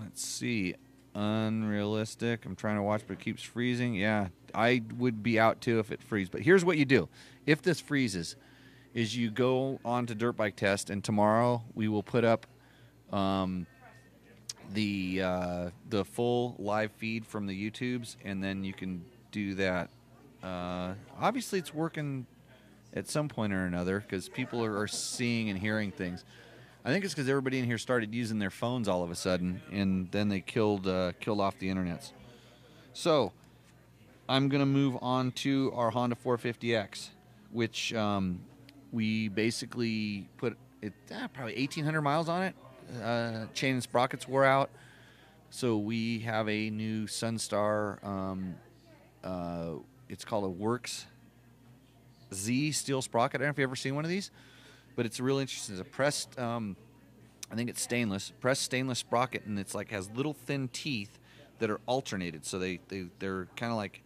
[0.02, 0.76] let's see.
[1.20, 2.46] Unrealistic.
[2.46, 3.94] I'm trying to watch, but it keeps freezing.
[3.94, 6.30] Yeah, I would be out too if it freezes.
[6.30, 7.10] But here's what you do:
[7.46, 8.38] if this freezes,
[8.94, 12.48] is you go on to Dirt Bike Test, and tomorrow we will put up
[13.12, 13.68] um,
[14.74, 19.90] the uh, the full live feed from the YouTubes, and then you can do that.
[20.42, 22.28] Uh, obviously, it's working
[22.94, 26.24] at some point or another because people are, are seeing and hearing things.
[26.84, 29.62] I think it's because everybody in here started using their phones all of a sudden,
[29.72, 32.14] and then they killed uh, killed off the internets.
[32.94, 33.34] So,
[34.30, 37.10] I'm gonna move on to our Honda 450X,
[37.52, 38.42] which um,
[38.92, 42.56] we basically put it ah, probably 1,800 miles on it.
[43.04, 44.70] Uh, chain and sprockets wore out,
[45.50, 48.04] so we have a new Sunstar.
[48.04, 48.56] Um,
[49.24, 49.74] uh,
[50.08, 51.06] it's called a Works
[52.34, 53.42] Z steel sprocket.
[53.42, 54.32] I don't know if you've ever seen one of these,
[55.00, 55.76] but it's really interesting.
[55.76, 56.76] It's a pressed, um,
[57.50, 61.18] I think it's stainless, pressed stainless sprocket, and it's like has little thin teeth
[61.60, 62.46] that are alternated.
[62.46, 64.04] So they, they they're kind of like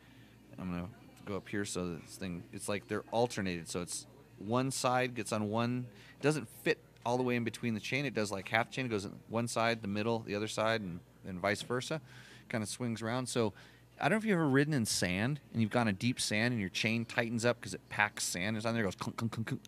[0.60, 0.90] I'm gonna
[1.26, 3.68] go up here so this thing it's like they're alternated.
[3.68, 4.06] So it's
[4.38, 5.88] one side gets on one.
[6.20, 8.06] It doesn't fit all the way in between the chain.
[8.06, 8.86] It does like half chain.
[8.86, 12.02] It goes on one side, the middle, the other side, and and vice versa.
[12.50, 13.26] Kind of swings around.
[13.26, 13.52] So
[14.00, 16.52] I don't know if you've ever ridden in sand and you've gone a deep sand
[16.52, 18.58] and your chain tightens up because it packs sand.
[18.58, 19.62] It's on there, it goes clunk, clunk, clunk, clunk.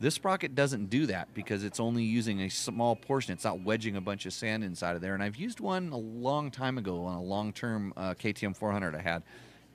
[0.00, 3.32] This sprocket doesn't do that because it's only using a small portion.
[3.32, 5.14] It's not wedging a bunch of sand inside of there.
[5.14, 9.00] And I've used one a long time ago on a long-term uh, KTM 400 I
[9.00, 9.22] had,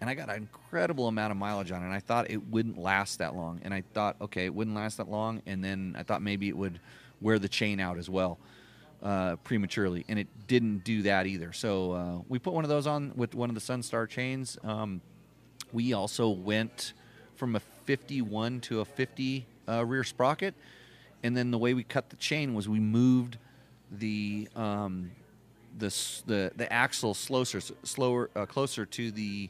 [0.01, 1.85] and I got an incredible amount of mileage on it.
[1.85, 4.97] And I thought it wouldn't last that long, and I thought, okay, it wouldn't last
[4.97, 6.79] that long, and then I thought maybe it would
[7.21, 8.39] wear the chain out as well
[9.01, 11.53] uh, prematurely, and it didn't do that either.
[11.53, 14.57] So uh, we put one of those on with one of the Sunstar chains.
[14.63, 15.01] Um,
[15.71, 16.93] we also went
[17.35, 20.53] from a 51 to a 50 uh, rear sprocket,
[21.23, 23.37] and then the way we cut the chain was we moved
[23.91, 25.11] the um,
[25.77, 25.87] the
[26.25, 29.49] the the axle closer slower uh, closer to the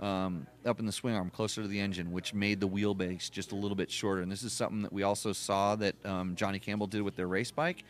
[0.00, 3.52] um, up in the swing arm closer to the engine, which made the wheelbase just
[3.52, 4.20] a little bit shorter.
[4.20, 7.28] And this is something that we also saw that um, Johnny Campbell did with their
[7.28, 7.84] race bike,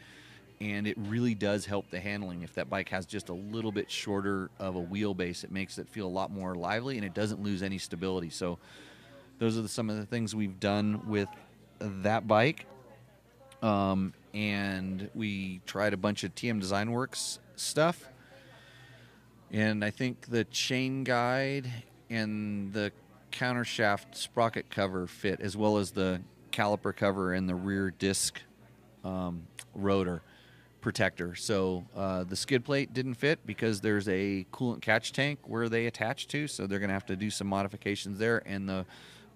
[0.60, 2.42] and it really does help the handling.
[2.42, 5.88] If that bike has just a little bit shorter of a wheelbase, it makes it
[5.88, 8.30] feel a lot more lively, and it doesn't lose any stability.
[8.30, 8.58] So
[9.38, 11.28] those are the, some of the things we've done with
[11.78, 12.66] that bike.
[13.62, 18.04] Um, and we tried a bunch of TM Design Works stuff.
[19.50, 21.70] And I think the chain guide
[22.10, 22.92] and the
[23.32, 26.20] countershaft sprocket cover fit, as well as the
[26.52, 28.40] caliper cover and the rear disc
[29.04, 30.22] um, rotor
[30.80, 31.34] protector.
[31.34, 35.86] So uh, the skid plate didn't fit because there's a coolant catch tank where they
[35.86, 38.42] attach to, so they're going to have to do some modifications there.
[38.46, 38.86] And the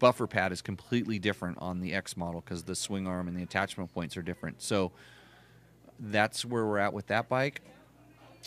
[0.01, 3.45] buffer pad is completely different on the X model because the swing arm and the
[3.45, 4.61] attachment points are different.
[4.61, 4.91] So
[6.01, 7.61] that's where we're at with that bike.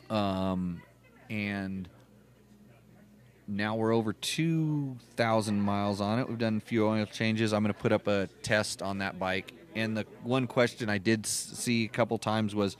[0.10, 0.82] Um,
[1.30, 1.88] and
[3.48, 6.28] now we're over 2,000 miles on it.
[6.28, 7.54] We've done a few oil changes.
[7.54, 9.54] I'm going to put up a test on that bike.
[9.76, 12.78] And the one question I did see a couple times was,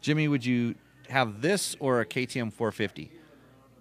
[0.00, 0.74] Jimmy, would you
[1.08, 3.10] have this or a KTM 450?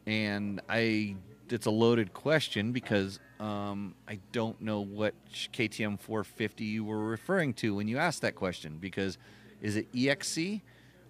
[0.06, 1.16] And I,
[1.50, 5.15] it's a loaded question because um, I don't know what
[5.54, 8.78] KTM 450 you were referring to when you asked that question.
[8.80, 9.17] Because
[9.62, 10.62] is it EXC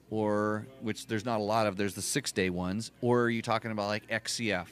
[0.09, 1.75] or which there's not a lot of?
[1.75, 4.67] There's the six day ones, or are you talking about like XCF?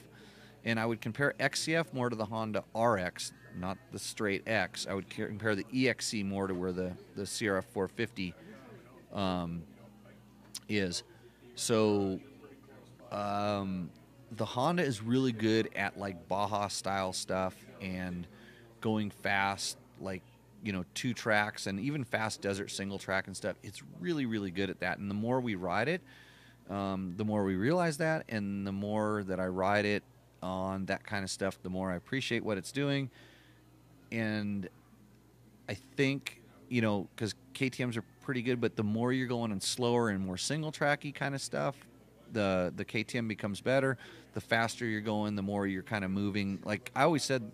[0.64, 4.86] And I would compare XCF more to the Honda RX, not the straight X.
[4.88, 8.34] I would compare the EXC more to where the the CRF 450
[9.12, 9.62] um,
[10.68, 11.02] is.
[11.54, 12.20] So
[13.10, 13.90] um,
[14.32, 18.26] the Honda is really good at like Baja style stuff and
[18.80, 20.22] going fast, like
[20.62, 23.56] you know, two tracks and even fast desert single track and stuff.
[23.62, 24.98] It's really, really good at that.
[24.98, 26.02] And the more we ride it,
[26.68, 30.02] um, the more we realize that, and the more that I ride it
[30.42, 33.10] on that kind of stuff, the more I appreciate what it's doing.
[34.12, 34.68] And
[35.68, 39.60] I think you know because KTM's are pretty good, but the more you're going on
[39.60, 41.76] slower and more single tracky kind of stuff,
[42.32, 43.98] the the KTM becomes better.
[44.34, 46.60] The faster you're going, the more you're kind of moving.
[46.64, 47.50] Like I always said,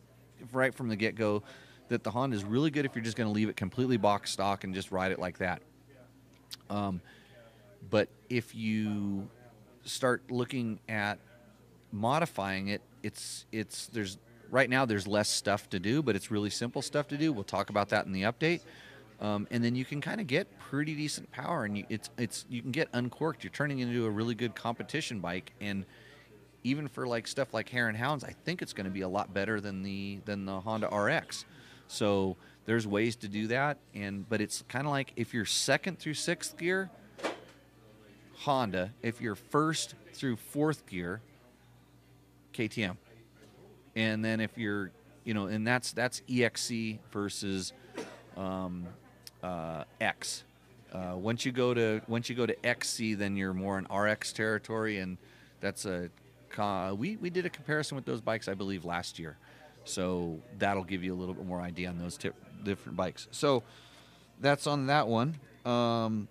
[0.53, 1.43] right from the get go,
[1.89, 4.31] that the Honda is really good if you're just going to leave it completely box
[4.31, 5.63] stock and just ride it like that.
[6.71, 7.01] Um,
[7.91, 9.29] but if you
[9.85, 11.19] start looking at
[11.93, 14.19] modifying it, it's it's there's
[14.51, 17.33] right now there's less stuff to do, but it's really simple stuff to do.
[17.33, 18.61] We'll talk about that in the update.
[19.21, 22.45] Um, and then you can kind of get pretty decent power, and you, it's it's
[22.49, 23.45] you can get uncorked.
[23.45, 25.85] You're turning into a really good competition bike, and
[26.65, 29.09] even for like stuff like Hare and Hounds, I think it's going to be a
[29.09, 31.45] lot better than the than the Honda RX.
[31.87, 35.99] So there's ways to do that, and but it's kind of like if you're second
[35.99, 36.91] through sixth gear,
[38.39, 38.93] Honda.
[39.03, 41.21] If you're first through fourth gear,
[42.53, 42.97] KTM.
[43.97, 44.91] And then if you're,
[45.25, 47.73] you know, and that's that's EXC versus
[48.37, 48.87] um,
[49.45, 50.45] uh, X.
[50.93, 54.33] Uh, once you go to once you go to XC, then you're more in RX
[54.33, 55.19] territory, and
[55.61, 56.11] that's a
[56.97, 59.37] we we did a comparison with those bikes, I believe, last year.
[59.85, 63.29] So that'll give you a little bit more idea on those tip, different bikes.
[63.33, 63.65] So
[64.41, 65.35] that's on that one.
[65.67, 66.29] Um,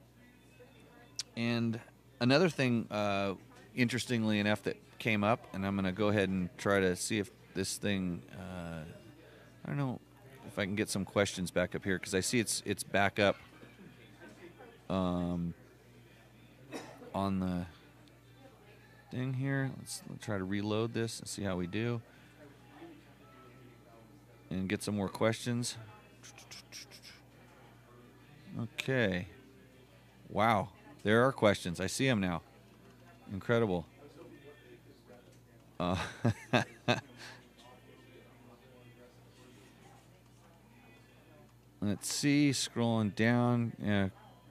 [1.36, 1.80] and
[2.20, 3.34] another thing, uh,
[3.76, 7.20] interestingly enough, that came up, and I'm going to go ahead and try to see
[7.20, 8.24] if this thing.
[8.34, 8.84] Uh,
[9.66, 10.00] I don't know
[10.54, 13.18] if I can get some questions back up here because I see it's it's back
[13.18, 13.38] up.
[14.88, 15.56] Um,
[17.16, 17.66] on the
[19.10, 22.02] thing here, let's, let's try to reload this and see how we do,
[24.52, 25.76] and get some more questions.
[28.62, 29.28] Okay.
[30.30, 30.70] Wow,
[31.02, 31.80] there are questions.
[31.80, 32.44] I see them now.
[33.32, 33.88] Incredible.
[35.80, 35.98] Uh,
[41.84, 42.52] let's see.
[42.52, 43.74] Scrolling down.
[43.82, 44.10] Yeah,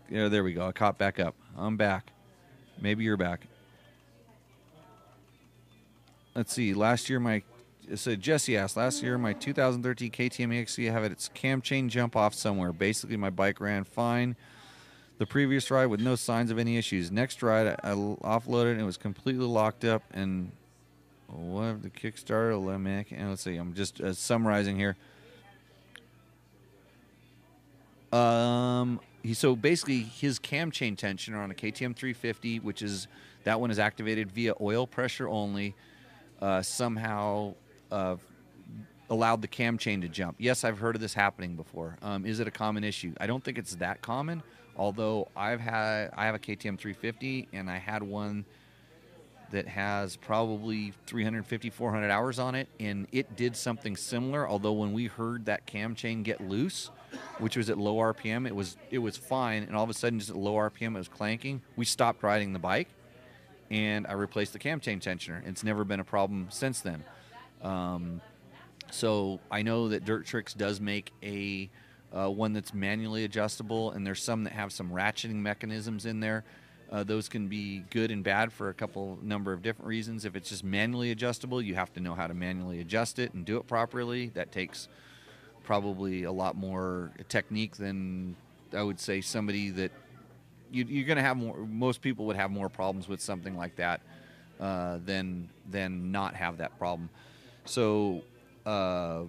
[0.09, 0.29] yeah.
[0.29, 0.67] There we go.
[0.67, 1.35] I caught back up.
[1.57, 2.13] I'm back.
[2.81, 3.47] Maybe you're back.
[6.35, 6.75] Let's see.
[6.75, 7.43] Last year, my
[7.95, 8.77] so Jesse asked.
[8.77, 12.73] Last year, my 2013 KTM EXC had its cam chain jump off somewhere.
[12.73, 14.37] Basically, my bike ran fine.
[15.19, 17.11] The previous ride with no signs of any issues.
[17.11, 20.03] Next ride, I, I offloaded and it was completely locked up.
[20.13, 20.53] And
[21.29, 22.81] what the Kickstarter?
[22.81, 23.05] Me.
[23.17, 23.57] and Let's see.
[23.57, 24.97] I'm just uh, summarizing here.
[28.13, 33.09] Um, he so basically his cam chain tensioner on a KTM 350, which is
[33.45, 35.75] that one is activated via oil pressure only.
[36.41, 37.55] Uh, somehow
[37.93, 38.17] uh,
[39.09, 40.37] allowed the cam chain to jump.
[40.39, 41.97] Yes, I've heard of this happening before.
[42.03, 43.15] Um, is it a common issue?
[43.21, 44.43] I don't think it's that common.
[44.77, 48.45] Although I've had I have a KTM 350 and I had one
[49.53, 54.95] that has probably 350 400 hours on it and it did something similar although when
[54.95, 56.91] we heard that cam chain get loose
[57.39, 59.63] which was at low rpm it was it was fine.
[59.65, 61.63] And all of a sudden just at low rpm it was clanking.
[61.77, 62.89] We stopped riding the bike
[63.71, 65.47] and i replaced the cam chain tensioner.
[65.47, 67.05] It's never been a problem since then.
[67.63, 68.21] Um,
[68.91, 71.71] so i know that dirt tricks does make a
[72.13, 76.45] uh, one that's manually adjustable and there's some that have some ratcheting mechanisms in there.
[76.91, 80.27] Uh, those can be good and bad for a couple number of different reasons.
[80.27, 83.47] If it's just manually adjustable, you have to know how to manually adjust it and
[83.47, 84.29] do it properly.
[84.35, 84.89] That takes
[85.65, 88.37] probably a lot more technique than
[88.75, 89.93] I would say somebody that
[90.71, 91.57] you, you're going to have more.
[91.57, 94.01] Most people would have more problems with something like that
[94.61, 97.11] uh, than than not have that problem.
[97.65, 98.23] So,
[98.67, 99.25] uh,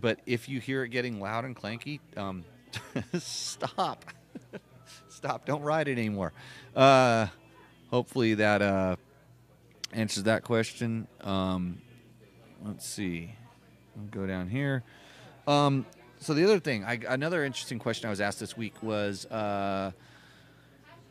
[0.00, 2.44] but if you hear it getting loud and clanky, um,
[3.18, 4.04] stop.
[5.08, 5.46] stop.
[5.46, 6.32] Don't ride it anymore.
[6.76, 7.26] Uh,
[7.90, 8.96] hopefully that uh,
[9.92, 11.08] answers that question.
[11.22, 11.80] Um,
[12.64, 13.34] let's see.
[14.10, 14.84] Go down here.
[15.46, 15.86] Um,
[16.18, 19.92] so the other thing, I, another interesting question I was asked this week was uh,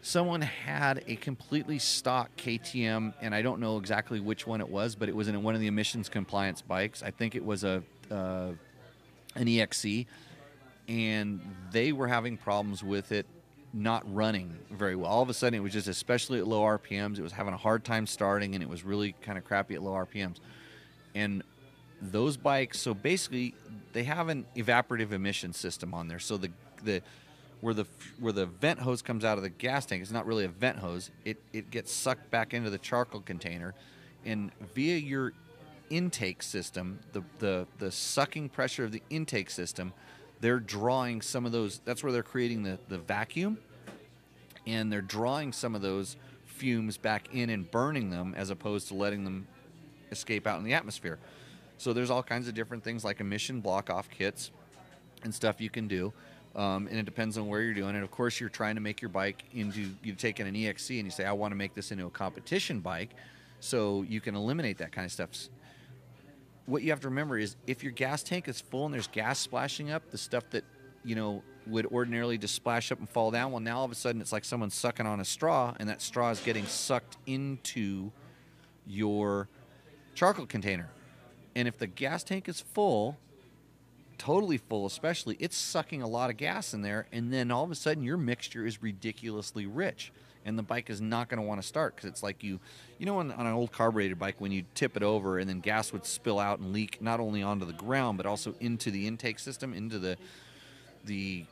[0.02, 4.96] someone had a completely stock KTM, and I don't know exactly which one it was,
[4.96, 7.02] but it was in one of the emissions compliance bikes.
[7.02, 8.52] I think it was a uh,
[9.36, 10.06] an EXC,
[10.88, 11.40] and
[11.72, 13.26] they were having problems with it
[13.74, 15.10] not running very well.
[15.10, 17.58] All of a sudden, it was just, especially at low RPMs, it was having a
[17.58, 20.38] hard time starting, and it was really kind of crappy at low RPMs.
[21.14, 21.44] And
[22.02, 23.54] those bikes, so basically,
[23.94, 26.20] they have an evaporative emission system on there.
[26.20, 26.52] So the
[26.84, 27.02] the
[27.62, 27.86] where the
[28.20, 30.80] where the vent hose comes out of the gas tank, it's not really a vent
[30.80, 31.12] hose.
[31.26, 33.74] It it gets sucked back into the charcoal container,
[34.26, 35.34] and via your
[35.90, 39.94] intake system, the the the sucking pressure of the intake system,
[40.40, 41.82] they're drawing some of those.
[41.86, 43.58] That's where they're creating the the vacuum,
[44.66, 48.94] and they're drawing some of those fumes back in and burning them, as opposed to
[48.94, 49.48] letting them
[50.12, 51.20] escape out in the atmosphere.
[51.80, 54.52] So there's all kinds of different things like emission block off kits
[55.24, 56.12] and stuff you can do.
[56.54, 58.04] Um, and it depends on where you're doing it.
[58.04, 61.06] Of course, you're trying to make your bike into you take in an EXC and
[61.06, 63.12] you say, I want to make this into a competition bike,
[63.62, 65.30] so you can eliminate that kind of stuff.
[66.66, 69.40] What you have to remember is if your gas tank is full and there's gas
[69.40, 70.66] splashing up, the stuff that
[71.06, 73.96] you know would ordinarily just splash up and fall down, well, now all of a
[73.96, 78.12] sudden it's like someone's sucking on a straw, and that straw is getting sucked into
[78.86, 79.48] your
[80.14, 80.90] charcoal container.
[81.56, 83.18] And if the gas tank is full,
[84.18, 87.08] totally full especially, it's sucking a lot of gas in there.
[87.12, 90.12] And then all of a sudden your mixture is ridiculously rich.
[90.46, 92.60] And the bike is not going to want to start because it's like you,
[92.98, 95.60] you know, on, on an old carbureted bike, when you tip it over and then
[95.60, 99.06] gas would spill out and leak not only onto the ground but also into the
[99.06, 100.18] intake system, into the,
[101.06, 101.46] the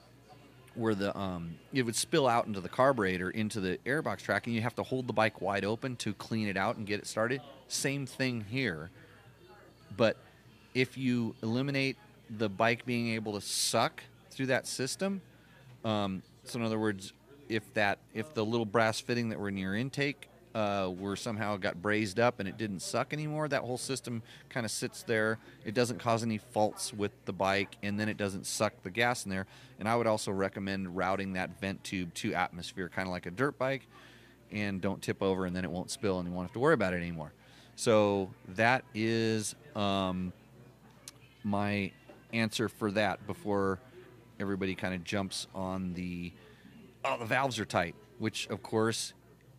[0.78, 4.56] where the um, it would spill out into the carburetor into the airbox track and
[4.56, 7.08] you have to hold the bike wide open to clean it out and get it
[7.08, 8.92] started same thing here
[9.96, 10.18] but
[10.74, 11.98] if you eliminate
[12.30, 15.22] the bike being able to suck through that system,
[15.86, 17.14] um, so in other words,
[17.50, 21.56] if that if the little brass fitting that were in your intake uh, were somehow
[21.56, 25.38] got brazed up and it didn't suck anymore, that whole system kind of sits there.
[25.66, 29.26] It doesn't cause any faults with the bike, and then it doesn't suck the gas
[29.26, 29.46] in there.
[29.80, 33.32] And I would also recommend routing that vent tube to atmosphere, kind of like a
[33.32, 33.88] dirt bike,
[34.52, 36.74] and don't tip over, and then it won't spill, and you won't have to worry
[36.74, 37.34] about it anymore.
[37.78, 40.34] So that is um,
[41.46, 41.92] my
[42.34, 43.80] answer for that before
[44.40, 46.34] everybody kind of jumps on the
[47.06, 49.14] oh the valves are tight which of course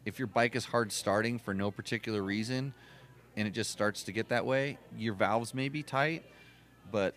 [0.04, 2.74] if your bike is hard starting for no particular reason
[3.36, 6.22] and it just starts to get that way your valves may be tight
[6.92, 7.14] but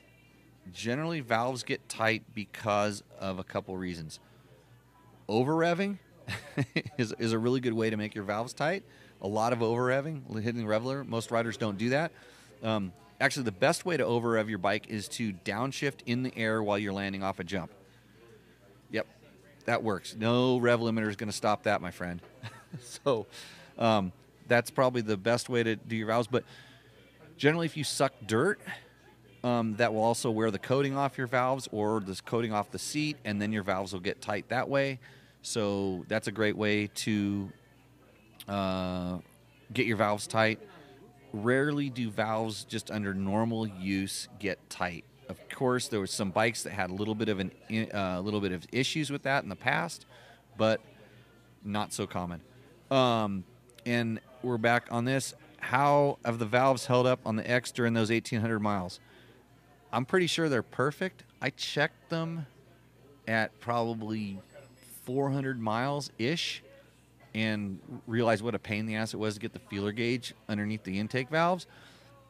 [0.72, 4.20] generally valves get tight because of a couple reasons.
[5.28, 6.00] Over revving
[6.98, 8.84] is, is a really good way to make your valves tight
[9.22, 11.04] a lot of over revving, hitting the reveler.
[11.04, 12.12] Most riders don't do that.
[12.64, 16.36] Um, actually, the best way to over rev your bike is to downshift in the
[16.38, 17.72] air while you're landing off a jump.
[18.92, 19.08] Yep,
[19.66, 20.16] that works.
[20.18, 22.22] No rev limiter is going to stop that, my friend.
[22.82, 23.28] so
[23.78, 24.12] um,
[24.48, 26.28] that's probably the best way to do your valves.
[26.28, 26.44] But
[27.38, 28.60] generally, if you suck dirt,
[29.44, 32.80] um, that will also wear the coating off your valves or the coating off the
[32.80, 35.00] seat, and then your valves will get tight that way.
[35.42, 37.52] So that's a great way to
[38.48, 39.18] uh,
[39.74, 40.60] get your valves tight.
[41.34, 45.06] Rarely do valves just under normal use get tight.
[45.30, 47.52] Of course, there were some bikes that had a little bit of an
[47.94, 50.06] uh, little bit of issues with that in the past,
[50.58, 50.82] but
[51.64, 52.42] not so common.
[52.90, 53.46] Um,
[53.86, 55.34] and we're back on this.
[55.58, 59.00] How have the valves held up on the X during those 1,800 miles?
[59.94, 61.24] I'm pretty sure they're perfect.
[61.42, 62.46] I checked them
[63.28, 64.40] at probably
[65.06, 66.64] 400 miles ish
[67.34, 70.34] and realized what a pain in the ass it was to get the feeler gauge
[70.50, 71.68] underneath the intake valves.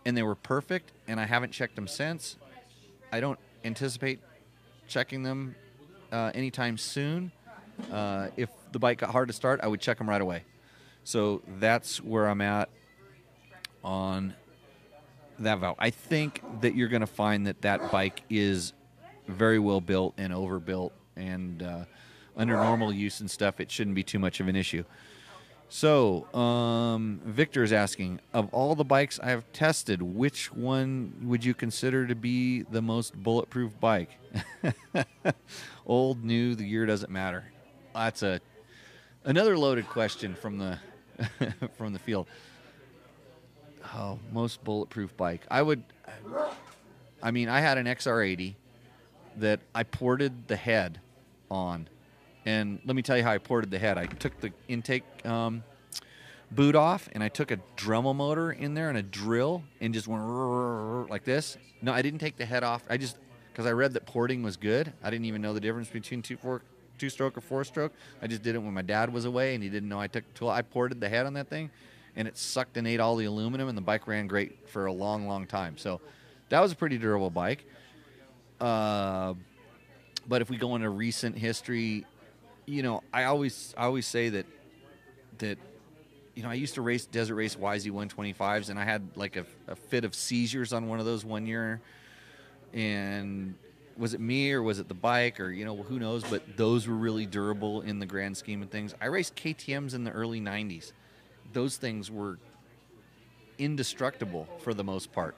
[0.05, 2.37] And they were perfect, and I haven't checked them since.
[3.11, 4.19] I don't anticipate
[4.87, 5.55] checking them
[6.11, 7.31] uh, anytime soon.
[7.91, 10.43] Uh, if the bike got hard to start, I would check them right away.
[11.03, 12.69] So that's where I'm at
[13.83, 14.33] on
[15.39, 15.77] that valve.
[15.79, 18.73] I think that you're going to find that that bike is
[19.27, 21.85] very well built and overbuilt, and uh,
[22.35, 24.83] under normal use and stuff, it shouldn't be too much of an issue.
[25.73, 31.45] So, um, Victor is asking, of all the bikes I have tested, which one would
[31.45, 34.09] you consider to be the most bulletproof bike?
[35.85, 37.45] Old, new, the year doesn't matter.
[37.93, 38.41] That's a
[39.23, 40.77] another loaded question from the
[41.77, 42.27] from the field.
[43.95, 45.45] Oh, most bulletproof bike.
[45.49, 45.83] I would.
[47.23, 48.55] I mean, I had an XR80
[49.37, 50.99] that I ported the head
[51.49, 51.87] on
[52.45, 53.97] And let me tell you how I ported the head.
[53.97, 55.63] I took the intake um,
[56.49, 60.07] boot off, and I took a Dremel motor in there and a drill, and just
[60.07, 61.57] went like this.
[61.81, 62.83] No, I didn't take the head off.
[62.89, 63.17] I just
[63.51, 64.93] because I read that porting was good.
[65.03, 66.61] I didn't even know the difference between two four
[66.97, 67.93] two stroke or four stroke.
[68.21, 70.31] I just did it when my dad was away, and he didn't know I took
[70.33, 70.49] tool.
[70.49, 71.69] I ported the head on that thing,
[72.15, 74.93] and it sucked and ate all the aluminum, and the bike ran great for a
[74.93, 75.77] long, long time.
[75.77, 76.01] So
[76.49, 77.65] that was a pretty durable bike.
[78.59, 79.33] Uh,
[80.27, 82.05] but if we go into recent history,
[82.71, 84.45] you know, I always I always say that
[85.39, 85.57] that
[86.35, 89.45] you know I used to race desert race YZ 125s, and I had like a,
[89.67, 91.81] a fit of seizures on one of those one year,
[92.73, 93.55] and
[93.97, 96.23] was it me or was it the bike or you know who knows?
[96.23, 98.95] But those were really durable in the grand scheme of things.
[99.01, 100.93] I raced ktms in the early 90s
[101.53, 102.39] those things were
[103.57, 105.35] indestructible for the most part.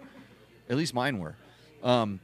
[0.70, 1.36] At least mine were.
[1.84, 2.20] Um,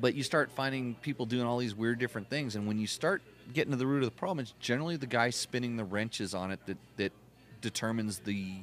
[0.00, 3.22] but you start finding people doing all these weird different things and when you start
[3.52, 6.50] getting to the root of the problem it's generally the guy spinning the wrenches on
[6.50, 7.12] it that, that
[7.60, 8.54] determines the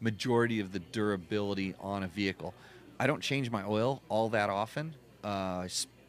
[0.00, 2.54] majority of the durability on a vehicle
[2.98, 4.94] i don't change my oil all that often
[5.24, 5.66] uh,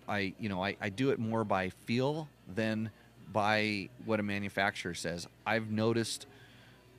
[0.08, 2.92] I you know I, I do it more by feel than
[3.32, 5.28] by what a manufacturer says.
[5.46, 6.28] I've noticed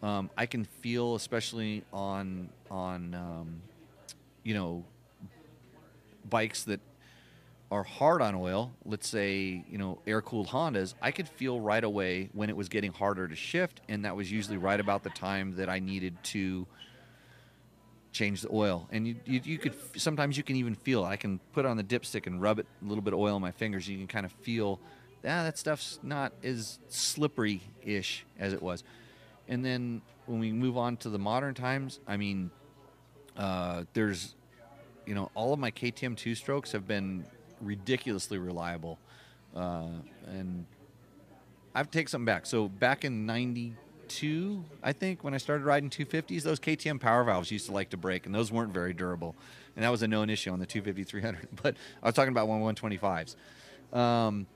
[0.02, 3.62] um, I can feel especially on on um,
[4.42, 4.84] you know
[6.28, 6.80] bikes that
[7.72, 8.70] are hard on oil.
[8.84, 10.92] Let's say you know air cooled Hondas.
[11.00, 14.30] I could feel right away when it was getting harder to shift, and that was
[14.30, 16.66] usually right about the time that I needed to
[18.12, 18.86] change the oil.
[18.92, 21.02] And you, you, you, could sometimes you can even feel.
[21.02, 23.40] I can put on the dipstick and rub it a little bit of oil on
[23.40, 23.88] my fingers.
[23.88, 24.78] You can kind of feel,
[25.24, 28.84] ah, that stuff's not as slippery ish as it was.
[29.48, 32.50] And then when we move on to the modern times, I mean,
[33.34, 34.34] uh, there's,
[35.06, 37.24] you know, all of my KTM two strokes have been
[37.62, 38.98] ridiculously reliable.
[39.54, 39.86] Uh,
[40.26, 40.66] and
[41.74, 42.46] I've taken something back.
[42.46, 47.50] So back in 92, I think, when I started riding 250s, those KTM power valves
[47.50, 49.34] used to like to break, and those weren't very durable.
[49.74, 51.48] And that was a known issue on the 250 300.
[51.62, 53.36] But I was talking about one 125s.
[53.92, 54.46] Um,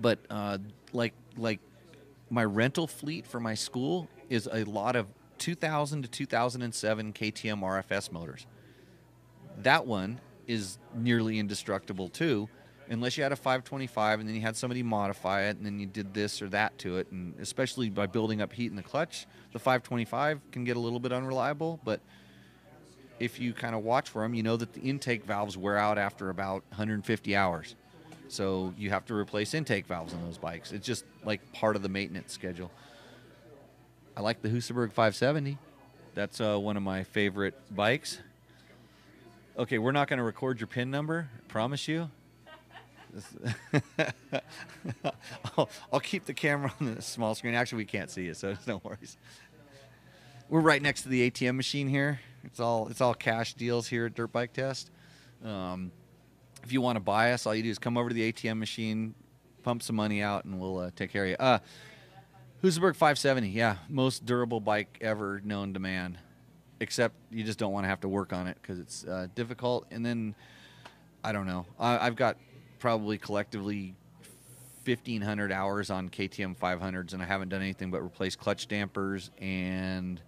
[0.00, 0.58] but uh,
[0.92, 1.60] like like
[2.30, 5.06] my rental fleet for my school is a lot of
[5.38, 8.46] 2000 to 2007 KTM RFS motors.
[9.58, 12.48] That one is nearly indestructible too
[12.88, 15.86] unless you had a 525 and then you had somebody modify it and then you
[15.86, 17.10] did this or that to it.
[17.10, 21.00] And especially by building up heat in the clutch the 525 can get a little
[21.00, 22.00] bit unreliable but
[23.18, 25.98] if you kind of watch for them you know that the intake valves wear out
[25.98, 27.74] after about 150 hours.
[28.28, 30.72] So you have to replace intake valves on those bikes.
[30.72, 32.70] It's just like part of the maintenance schedule.
[34.16, 35.58] I like the husaberg 570
[36.14, 38.18] that's uh, one of my favorite bikes
[39.58, 42.10] okay we're not going to record your pin number promise you
[45.56, 47.54] I'll, I'll, keep the camera on the small screen.
[47.54, 49.16] Actually, we can't see it, so no worries.
[50.48, 52.20] We're right next to the ATM machine here.
[52.44, 54.90] It's all it's all cash deals here at Dirt Bike Test.
[55.44, 55.90] Um,
[56.62, 58.58] if you want to buy us, all you do is come over to the ATM
[58.58, 59.14] machine,
[59.62, 61.36] pump some money out, and we'll uh, take care of you.
[61.38, 61.58] Uh,
[62.62, 66.18] Husaberg 570, yeah, most durable bike ever known to man.
[66.80, 69.86] Except you just don't want to have to work on it because it's uh, difficult.
[69.90, 70.34] And then
[71.24, 71.66] I don't know.
[71.78, 72.36] I, I've got
[72.78, 73.94] probably collectively
[74.84, 80.20] 1500 hours on KTM 500s and I haven't done anything but replace clutch dampers and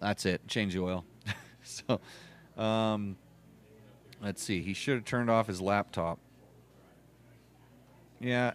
[0.00, 0.46] that's it.
[0.46, 1.04] Change the oil.
[1.62, 2.00] so,
[2.56, 3.16] um,
[4.22, 4.62] let's see.
[4.62, 6.18] He should have turned off his laptop.
[8.20, 8.52] Yeah.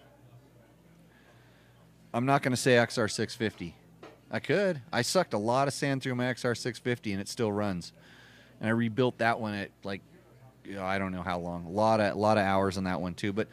[2.13, 3.73] I'm not going to say XR650.
[4.33, 4.81] I could.
[4.91, 7.93] I sucked a lot of sand through my XR650 and it still runs.
[8.59, 10.01] And I rebuilt that one at like
[10.65, 11.65] you know, I don't know how long.
[11.65, 13.31] A lot of a lot of hours on that one too.
[13.31, 13.47] But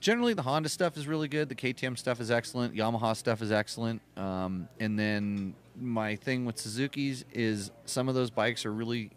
[0.00, 1.48] generally, the Honda stuff is really good.
[1.48, 2.74] The KTM stuff is excellent.
[2.74, 4.02] Yamaha stuff is excellent.
[4.16, 9.10] Um, and then my thing with Suzuki's is some of those bikes are really,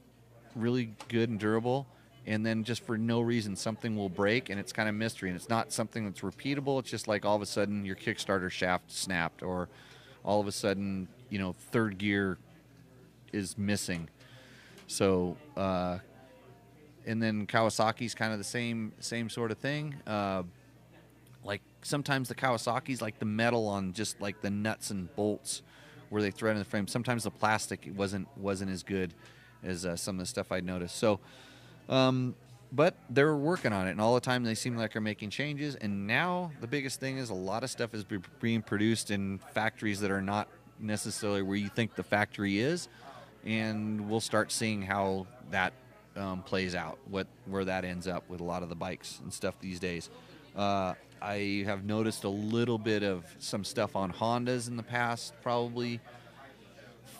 [0.56, 1.86] really good and durable.
[2.26, 5.30] And then just for no reason, something will break, and it's kind of mystery.
[5.30, 6.80] And it's not something that's repeatable.
[6.80, 9.70] It's just like all of a sudden your Kickstarter shaft snapped, or
[10.28, 12.38] all of a sudden, you know, third gear
[13.34, 14.09] is missing.
[14.86, 15.97] So uh,
[17.07, 19.95] and then Kawasaki's kind of the same same sort of thing.
[20.05, 20.43] Uh,
[21.43, 25.63] like sometimes the Kawasaki's like the metal on just like the nuts and bolts
[26.09, 26.88] where they thread in the frame.
[26.88, 29.13] Sometimes the plastic wasn't wasn't as good
[29.63, 30.97] as uh, some of the stuff I'd noticed.
[30.97, 31.19] So,
[31.89, 32.36] um,
[32.72, 35.76] but they're working on it, and all the time they seem like they're making changes.
[35.76, 39.39] And now the biggest thing is a lot of stuff is be- being produced in
[39.53, 40.47] factories that are not
[40.80, 42.88] necessarily where you think the factory is,
[43.45, 45.74] and we'll start seeing how that
[46.15, 49.34] um, plays out, what where that ends up with a lot of the bikes and
[49.34, 50.09] stuff these days.
[50.55, 55.34] Uh, I have noticed a little bit of some stuff on Hondas in the past,
[55.41, 55.99] probably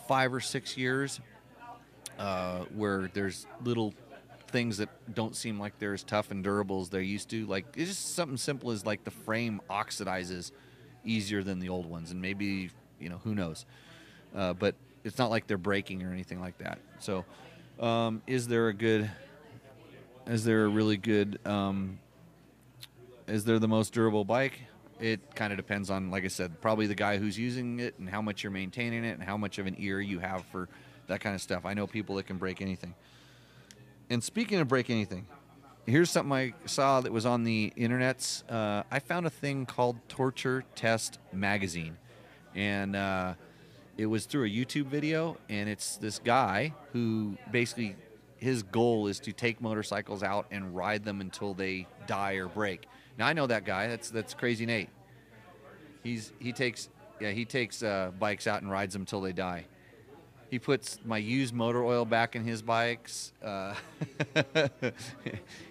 [0.06, 1.20] five or six years,
[2.18, 3.94] uh, where there's little
[4.48, 7.46] things that don't seem like they're as tough and durable as they used to.
[7.46, 10.52] Like it's just something simple as like the frame oxidizes
[11.04, 13.64] easier than the old ones, and maybe you know who knows.
[14.34, 14.74] Uh, but
[15.04, 16.78] it's not like they're breaking or anything like that.
[16.98, 17.24] So,
[17.80, 19.10] um, is there a good?
[20.26, 21.38] Is there a really good?
[21.46, 21.98] Um,
[23.26, 24.60] is there the most durable bike?
[25.00, 28.08] It kind of depends on, like I said, probably the guy who's using it and
[28.08, 30.68] how much you're maintaining it and how much of an ear you have for
[31.06, 31.64] that kind of stuff.
[31.64, 32.94] I know people that can break anything.
[34.10, 35.26] And speaking of break anything,
[35.86, 38.42] here's something I saw that was on the internets.
[38.50, 41.98] Uh, I found a thing called Torture Test Magazine,
[42.54, 43.34] and uh,
[43.98, 47.96] it was through a YouTube video, and it's this guy who basically
[48.38, 52.86] his goal is to take motorcycles out and ride them until they die or break.
[53.18, 53.88] Now I know that guy.
[53.88, 54.88] That's that's Crazy Nate.
[56.02, 56.88] He's he takes
[57.20, 59.66] yeah he takes uh, bikes out and rides them until they die.
[60.50, 63.32] He puts my used motor oil back in his bikes.
[63.42, 63.74] Uh,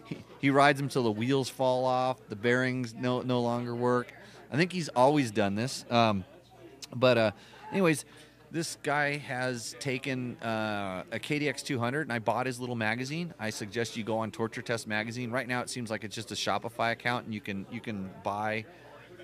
[0.05, 4.13] he, he rides them till the wheels fall off, the bearings no no longer work.
[4.51, 5.85] I think he's always done this.
[5.89, 6.23] Um,
[6.95, 7.31] but uh,
[7.71, 8.05] anyways,
[8.51, 13.33] this guy has taken uh, a KDX 200, and I bought his little magazine.
[13.39, 15.31] I suggest you go on Torture Test Magazine.
[15.31, 18.09] Right now, it seems like it's just a Shopify account, and you can you can
[18.23, 18.65] buy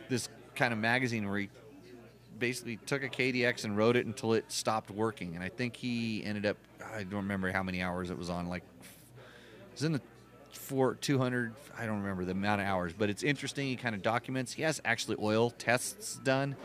[0.09, 1.49] this kind of magazine where he
[2.39, 5.35] basically took a KDX and rode it until it stopped working.
[5.35, 6.57] And I think he ended up
[6.93, 8.47] I don't remember how many hours it was on.
[8.47, 10.01] Like it was in the
[10.51, 11.53] four 200.
[11.77, 13.67] I don't remember the amount of hours, but it's interesting.
[13.67, 14.53] He kind of documents.
[14.53, 16.55] He has actually oil tests done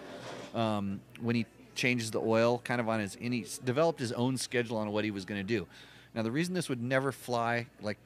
[0.55, 4.37] um, when he changes the oil kind of on his and he developed his own
[4.37, 5.65] schedule on what he was going to do
[6.13, 7.97] now the reason this would never fly like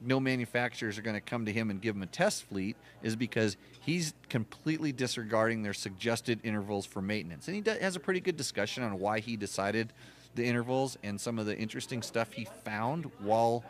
[0.00, 3.16] no manufacturers are going to come to him and give him a test fleet is
[3.16, 7.48] because he's completely disregarding their suggested intervals for maintenance.
[7.48, 9.92] And he does, has a pretty good discussion on why he decided
[10.34, 13.64] the intervals and some of the interesting stuff he found while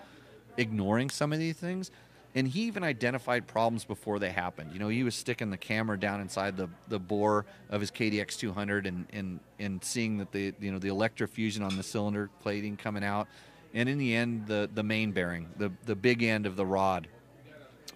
[0.56, 1.90] ignoring some of these things.
[2.34, 4.72] And he even identified problems before they happened.
[4.72, 8.38] You know, he was sticking the camera down inside the, the bore of his KDX
[8.38, 12.76] 200 and, and, and seeing that the you know the electrofusion on the cylinder plating
[12.76, 13.26] coming out,
[13.74, 17.08] and in the end the, the main bearing, the the big end of the rod,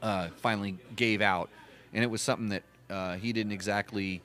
[0.02, 1.50] uh, finally gave out,
[1.92, 4.22] and it was something that uh, he didn't exactly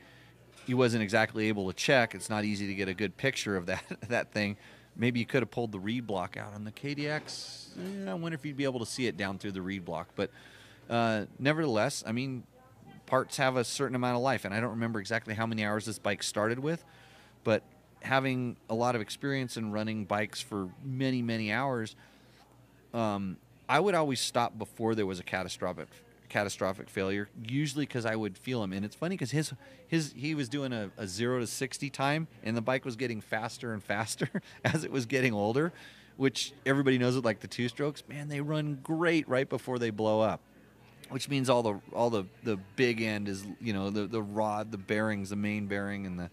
[0.65, 2.13] he wasn't exactly able to check.
[2.13, 4.57] It's not easy to get a good picture of that that thing
[4.99, 7.69] maybe you could have pulled the reed block out on the KDX.
[8.05, 10.09] Eh, I wonder if you'd be able to see it down through the reed block.
[10.15, 10.29] But
[10.89, 12.43] uh, nevertheless, I mean,
[13.05, 15.85] parts have a certain amount of life, and I don't remember exactly how many hours
[15.85, 16.83] this bike started with,
[17.43, 17.63] but
[18.01, 21.95] having a lot of experience in running bikes for many, many hours,
[22.93, 23.37] um,
[23.67, 25.87] I would always stop before there was a catastrophic
[26.29, 27.27] catastrophic failure.
[27.43, 29.53] Usually because I would feel him, and it's funny because his
[29.87, 33.19] his he was doing a, a zero to sixty time, and the bike was getting
[33.19, 34.29] faster and faster
[34.65, 35.73] as it was getting older.
[36.17, 38.03] Which everybody knows it like the two strokes.
[38.09, 40.41] Man, they run great right before they blow up.
[41.09, 44.71] Which means all the all the the big end is you know the the rod,
[44.71, 46.29] the bearings, the main bearing, and the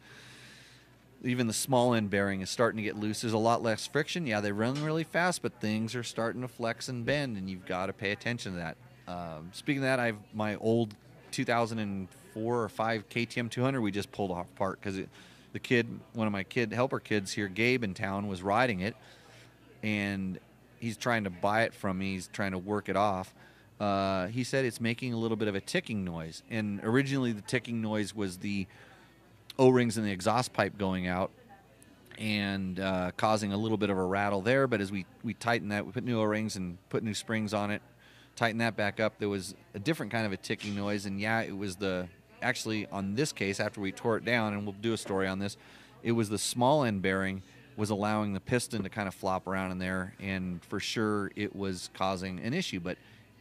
[1.22, 3.20] even the small end bearing is starting to get loose.
[3.20, 4.26] There's a lot less friction.
[4.26, 7.66] Yeah, they run really fast, but things are starting to flex and bend, and you've
[7.66, 8.76] got to pay attention to that.
[9.08, 10.94] Um, speaking of that, I've my old
[11.30, 15.00] 2004 or five KTM 200 we just pulled off apart because
[15.52, 18.96] the kid, one of my kid helper kids here, Gabe in town, was riding it,
[19.82, 20.38] and
[20.78, 22.14] he's trying to buy it from me.
[22.14, 23.32] He's trying to work it off.
[23.78, 27.42] Uh, he said it's making a little bit of a ticking noise, and originally the
[27.42, 28.66] ticking noise was the
[29.58, 31.30] O-rings in the exhaust pipe going out
[32.18, 34.66] and uh, causing a little bit of a rattle there.
[34.66, 37.70] But as we we tighten that, we put new O-rings and put new springs on
[37.70, 37.82] it
[38.36, 41.06] tighten that back up, there was a different kind of a ticking noise.
[41.06, 42.06] And yeah, it was the
[42.42, 45.38] actually on this case after we tore it down, and we'll do a story on
[45.38, 45.56] this.
[46.02, 47.42] It was the small end bearing
[47.76, 51.54] was allowing the piston to kind of flop around in there, and for sure it
[51.56, 52.80] was causing an issue.
[52.80, 52.96] But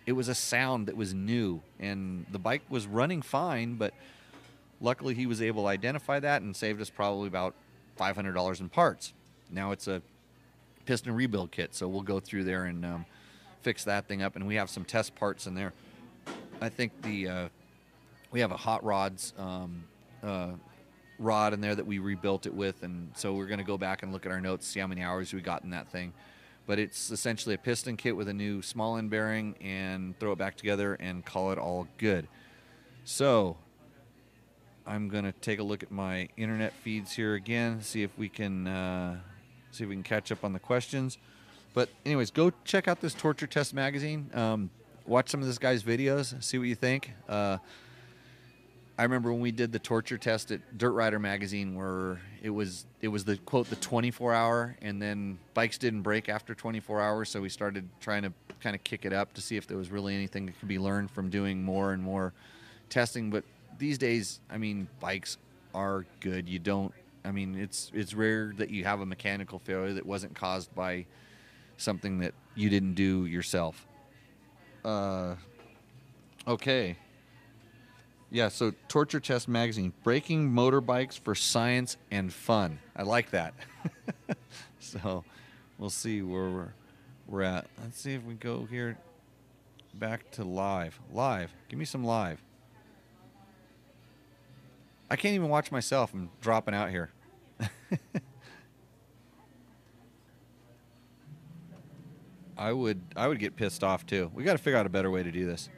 [0.05, 3.75] it was a sound that was new, and the bike was running fine.
[3.75, 3.93] But
[4.81, 7.55] luckily, he was able to identify that and saved us probably about
[7.99, 9.13] $500 in parts.
[9.49, 10.01] Now it's a
[10.85, 13.05] piston rebuild kit, so we'll go through there and um,
[13.61, 15.73] fix that thing up, and we have some test parts in there.
[16.61, 17.47] I think the uh,
[18.31, 19.83] we have a hot rods um,
[20.23, 20.51] uh,
[21.19, 24.03] rod in there that we rebuilt it with, and so we're going to go back
[24.03, 26.13] and look at our notes, see how many hours we got in that thing.
[26.67, 30.37] But it's essentially a piston kit with a new small end bearing, and throw it
[30.37, 32.27] back together and call it all good.
[33.03, 33.57] So
[34.87, 38.67] I'm to take a look at my internet feeds here again, see if we can
[38.67, 39.19] uh,
[39.71, 41.17] see if we can catch up on the questions.
[41.73, 44.29] But anyways, go check out this Torture Test magazine.
[44.33, 44.69] Um,
[45.05, 47.11] watch some of this guy's videos, see what you think.
[47.27, 47.57] Uh,
[48.97, 52.85] I remember when we did the torture test at Dirt Rider magazine, where it was
[53.01, 57.29] it was the quote the 24 hour, and then bikes didn't break after 24 hours,
[57.29, 58.31] so we started trying to
[58.61, 60.79] kind of kick it up to see if there was really anything that could be
[60.79, 62.33] learned from doing more and more
[62.89, 63.29] testing.
[63.29, 63.43] But
[63.77, 65.37] these days, I mean, bikes
[65.73, 66.47] are good.
[66.47, 66.93] You don't.
[67.23, 71.05] I mean, it's it's rare that you have a mechanical failure that wasn't caused by
[71.77, 73.85] something that you didn't do yourself.
[74.83, 75.35] Uh,
[76.47, 76.95] okay.
[78.31, 82.79] Yeah, so Torture Test Magazine, breaking motorbikes for science and fun.
[82.95, 83.53] I like that.
[84.79, 85.23] so
[85.77, 86.73] we'll see where we're,
[87.27, 87.67] we're at.
[87.81, 88.97] Let's see if we go here
[89.93, 90.99] back to live.
[91.13, 91.53] Live.
[91.69, 92.41] Give me some live.
[95.09, 96.13] I can't even watch myself.
[96.13, 97.11] I'm dropping out here.
[102.57, 104.31] I would I would get pissed off too.
[104.33, 105.69] We got to figure out a better way to do this.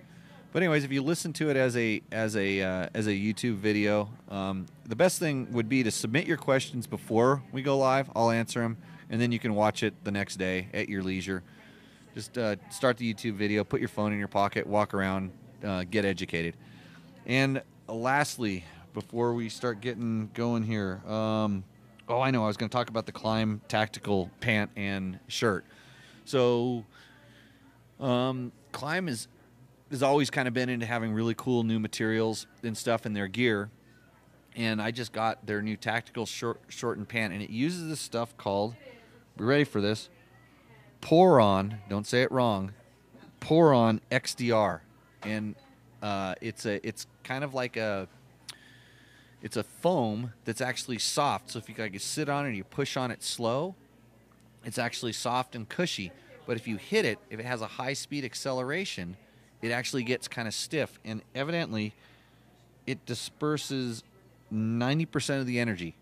[0.54, 3.56] But anyways, if you listen to it as a as a uh, as a YouTube
[3.56, 8.10] video, um, the best thing would be to submit your questions before we go live.
[8.16, 8.78] I'll answer them,
[9.10, 11.44] and then you can watch it the next day at your leisure.
[12.16, 15.32] Just uh, start the YouTube video, put your phone in your pocket, walk around,
[15.64, 16.56] uh, get educated.
[17.28, 18.64] And lastly,
[18.98, 21.64] before we start getting going here, um,
[22.10, 25.66] oh, I know I was going to talk about the Klim tactical pant and shirt.
[26.26, 26.84] So,
[28.00, 29.28] um, Klim is
[29.92, 33.28] has always kind of been into having really cool new materials and stuff in their
[33.28, 33.70] gear.
[34.56, 38.00] And I just got their new tactical short, short and pant, and it uses this
[38.00, 38.74] stuff called.
[39.38, 40.10] Be ready for this.
[41.02, 41.78] Poron.
[41.88, 42.74] Don't say it wrong.
[43.42, 44.80] Poron XDR,
[45.22, 45.54] and
[46.02, 48.08] uh, it's a it's kind of like a
[49.42, 51.52] it's a foam that's actually soft.
[51.52, 53.76] So if you like sit on it and you push on it slow,
[54.66, 56.12] it's actually soft and cushy.
[56.46, 59.16] But if you hit it, if it has a high speed acceleration,
[59.62, 61.00] it actually gets kind of stiff.
[61.06, 61.94] And evidently,
[62.86, 64.04] it disperses
[64.52, 65.96] 90% of the energy,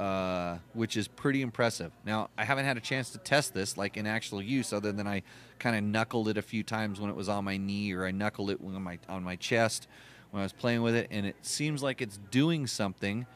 [0.00, 1.92] uh, which is pretty impressive.
[2.04, 5.06] Now, I haven't had a chance to test this like in actual use, other than
[5.06, 5.22] I
[5.58, 8.10] kind of knuckled it a few times when it was on my knee, or I
[8.10, 9.86] knuckled it on my on my chest
[10.30, 13.26] when I was playing with it, and it seems like it's doing something.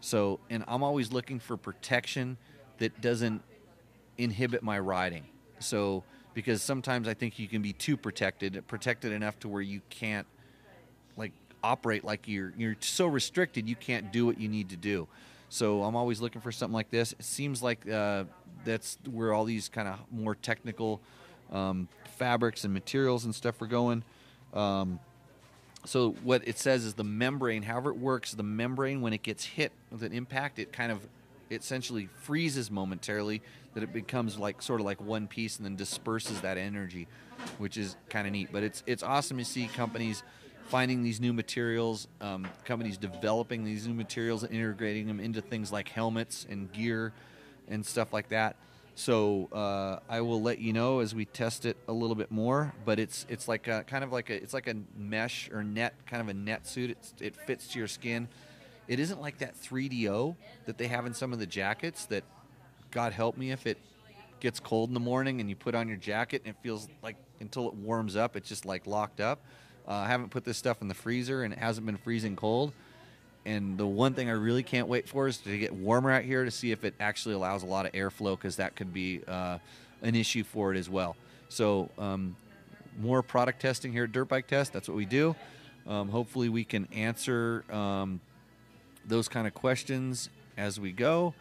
[0.00, 2.36] So, and I'm always looking for protection
[2.78, 3.42] that doesn't
[4.18, 5.24] inhibit my riding.
[5.60, 6.02] So,
[6.34, 10.26] because sometimes I think you can be too protected, protected enough to where you can't
[11.16, 11.32] like
[11.62, 15.06] operate like you're you're so restricted you can't do what you need to do.
[15.48, 17.12] So I'm always looking for something like this.
[17.12, 18.24] It seems like uh,
[18.64, 21.02] that's where all these kind of more technical
[21.52, 24.02] um, fabrics and materials and stuff are going.
[24.54, 24.98] Um,
[25.84, 29.44] so what it says is the membrane, however it works, the membrane when it gets
[29.44, 31.00] hit with an impact, it kind of
[31.50, 33.42] it essentially freezes momentarily
[33.74, 37.08] that it becomes like sort of like one piece and then disperses that energy,
[37.58, 38.48] which is kind of neat.
[38.52, 40.22] But it's it's awesome to see companies
[40.68, 45.72] finding these new materials, um, companies developing these new materials and integrating them into things
[45.72, 47.12] like helmets and gear
[47.68, 48.56] and stuff like that.
[48.94, 52.74] So uh, I will let you know as we test it a little bit more.
[52.84, 55.94] But it's it's like a, kind of like a it's like a mesh or net
[56.06, 56.90] kind of a net suit.
[56.90, 58.28] It's, it fits to your skin.
[58.88, 60.36] It isn't like that 3DO
[60.66, 62.06] that they have in some of the jackets.
[62.06, 62.24] That
[62.90, 63.78] God help me if it
[64.40, 67.16] gets cold in the morning and you put on your jacket and it feels like
[67.40, 69.40] until it warms up, it's just like locked up.
[69.86, 72.72] Uh, I haven't put this stuff in the freezer and it hasn't been freezing cold.
[73.44, 76.44] And the one thing I really can't wait for is to get warmer out here
[76.44, 79.58] to see if it actually allows a lot of airflow because that could be uh,
[80.02, 81.16] an issue for it as well.
[81.48, 82.36] So, um,
[83.00, 84.72] more product testing here at Dirt Bike Test.
[84.72, 85.34] That's what we do.
[85.86, 88.20] Um, hopefully, we can answer um,
[89.06, 91.34] those kind of questions as we go.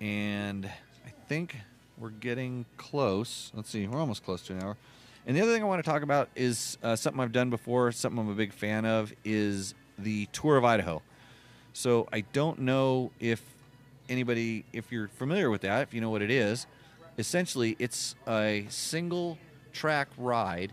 [0.00, 1.56] And I think
[1.98, 3.50] we're getting close.
[3.54, 4.76] Let's see, we're almost close to an hour.
[5.26, 7.92] And the other thing I want to talk about is uh, something I've done before,
[7.92, 11.02] something I'm a big fan of, is the Tour of Idaho.
[11.72, 13.42] So I don't know if
[14.08, 16.66] anybody, if you're familiar with that, if you know what it is.
[17.18, 19.38] Essentially, it's a single
[19.72, 20.72] track ride,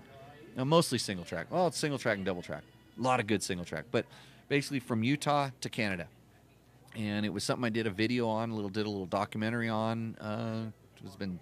[0.55, 1.47] now mostly single track.
[1.49, 2.63] Well, it's single track and double track.
[2.97, 4.05] A lot of good single track, but
[4.47, 6.07] basically from Utah to Canada.
[6.95, 9.67] And it was something I did a video on, a little did a little documentary
[9.67, 10.15] on.
[10.15, 10.71] Uh,
[11.03, 11.39] it's been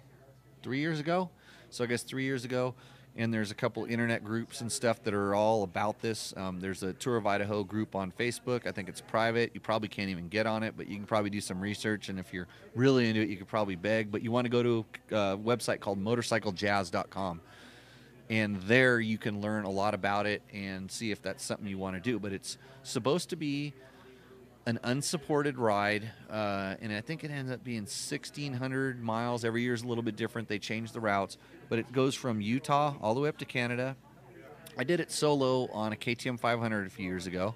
[0.62, 1.30] three years ago,
[1.70, 2.74] so I guess three years ago
[3.16, 6.34] and there's a couple internet groups and stuff that are all about this.
[6.36, 8.66] Um, there's a Tour of Idaho group on Facebook.
[8.66, 9.52] I think it's private.
[9.54, 12.08] You probably can't even get on it, but you can probably do some research.
[12.08, 14.10] And if you're really into it, you could probably beg.
[14.10, 17.40] But you want to go to a website called motorcyclejazz.com.
[18.30, 21.78] And there you can learn a lot about it and see if that's something you
[21.78, 22.18] want to do.
[22.18, 23.74] But it's supposed to be
[24.66, 29.44] an unsupported ride, uh, and I think it ends up being 1,600 miles.
[29.44, 30.48] Every year is a little bit different.
[30.48, 31.36] They change the routes,
[31.68, 33.96] but it goes from Utah all the way up to Canada.
[34.78, 37.54] I did it solo on a KTM 500 a few years ago,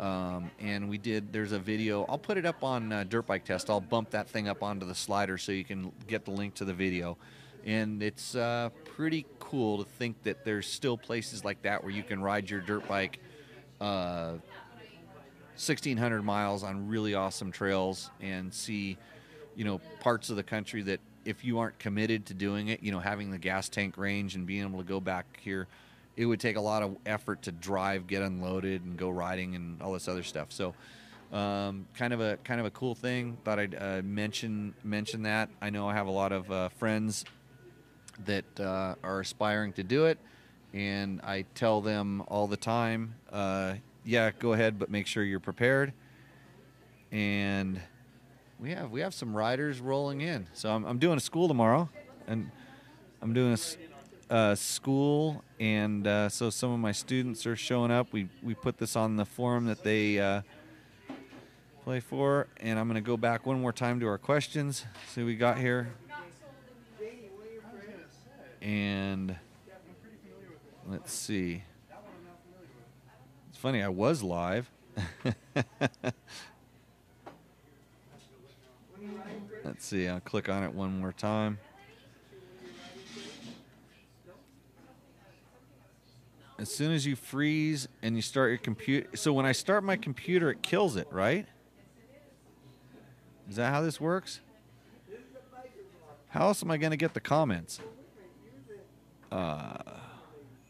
[0.00, 1.32] Um, and we did.
[1.32, 2.04] There's a video.
[2.08, 3.68] I'll put it up on uh, Dirt Bike Test.
[3.68, 6.64] I'll bump that thing up onto the slider so you can get the link to
[6.64, 7.16] the video.
[7.64, 12.04] And it's uh, pretty cool to think that there's still places like that where you
[12.04, 13.18] can ride your dirt bike
[13.80, 14.34] uh,
[15.58, 18.96] 1,600 miles on really awesome trails and see,
[19.56, 22.92] you know, parts of the country that if you aren't committed to doing it, you
[22.92, 25.66] know, having the gas tank range and being able to go back here,
[26.16, 29.82] it would take a lot of effort to drive, get unloaded, and go riding and
[29.82, 30.52] all this other stuff.
[30.52, 30.74] So,
[31.32, 33.36] um, kind of a kind of a cool thing.
[33.44, 35.50] Thought I'd uh, mention mention that.
[35.60, 37.24] I know I have a lot of uh, friends
[38.24, 40.18] that uh, are aspiring to do it,
[40.72, 43.74] and I tell them all the time, uh,
[44.08, 45.92] yeah, go ahead, but make sure you're prepared.
[47.12, 47.78] And
[48.58, 50.46] we have we have some riders rolling in.
[50.54, 51.90] So I'm, I'm doing a school tomorrow,
[52.26, 52.50] and
[53.20, 53.58] I'm doing
[54.30, 58.10] a, uh, school, and uh, so some of my students are showing up.
[58.10, 60.40] We we put this on the forum that they uh,
[61.84, 64.86] play for, and I'm going to go back one more time to our questions.
[65.08, 65.92] See we got here,
[68.62, 69.36] and
[70.88, 71.62] let's see.
[73.58, 74.70] It's funny, I was live.
[79.64, 81.58] Let's see, I'll click on it one more time.
[86.56, 89.96] As soon as you freeze and you start your computer, so when I start my
[89.96, 91.48] computer, it kills it, right?
[93.50, 94.38] Is that how this works?
[96.28, 97.80] How else am I going to get the comments?
[99.32, 99.78] Uh,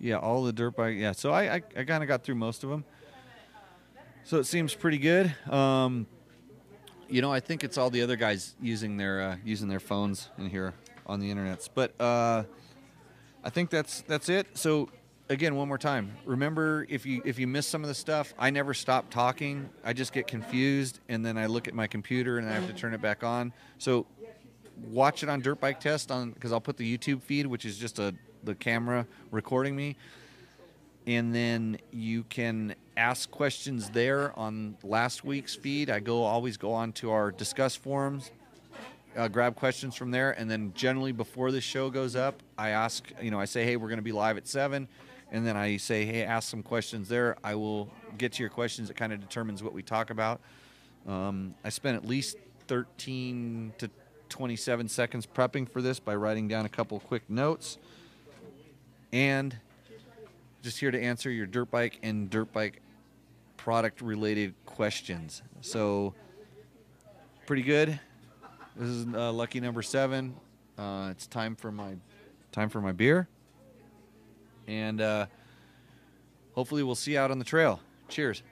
[0.00, 0.96] yeah, all the dirt bike.
[0.96, 2.84] Yeah, so I I, I kind of got through most of them.
[4.24, 5.34] So it seems pretty good.
[5.50, 6.06] Um,
[7.08, 10.28] you know, I think it's all the other guys using their uh, using their phones
[10.38, 10.74] in here
[11.06, 11.68] on the internets.
[11.72, 12.44] But uh,
[13.42, 14.58] I think that's that's it.
[14.58, 14.90] So
[15.30, 16.14] again, one more time.
[16.26, 19.70] Remember, if you if you miss some of the stuff, I never stop talking.
[19.84, 22.74] I just get confused, and then I look at my computer and I have to
[22.74, 23.52] turn it back on.
[23.78, 24.06] So
[24.90, 27.78] watch it on Dirt Bike Test on because I'll put the YouTube feed, which is
[27.78, 28.14] just a
[28.44, 29.96] the camera recording me,
[31.06, 35.90] and then you can ask questions there on last week's feed.
[35.90, 38.30] I go always go on to our discuss forums,
[39.16, 43.10] uh, grab questions from there, and then generally before the show goes up, I ask
[43.22, 44.88] you know I say hey we're going to be live at seven,
[45.30, 47.36] and then I say hey ask some questions there.
[47.42, 48.90] I will get to your questions.
[48.90, 50.40] It kind of determines what we talk about.
[51.06, 52.36] Um, I spent at least
[52.66, 53.90] 13 to
[54.28, 57.78] 27 seconds prepping for this by writing down a couple quick notes.
[59.12, 59.56] And
[60.62, 62.80] just here to answer your dirt bike and dirt bike
[63.56, 65.42] product related questions.
[65.60, 66.14] So,
[67.46, 67.98] pretty good.
[68.76, 70.34] This is uh, lucky number seven.
[70.76, 71.96] Uh, it's time for my
[72.52, 73.28] time for my beer,
[74.68, 75.26] and uh,
[76.54, 77.80] hopefully we'll see you out on the trail.
[78.08, 78.42] Cheers.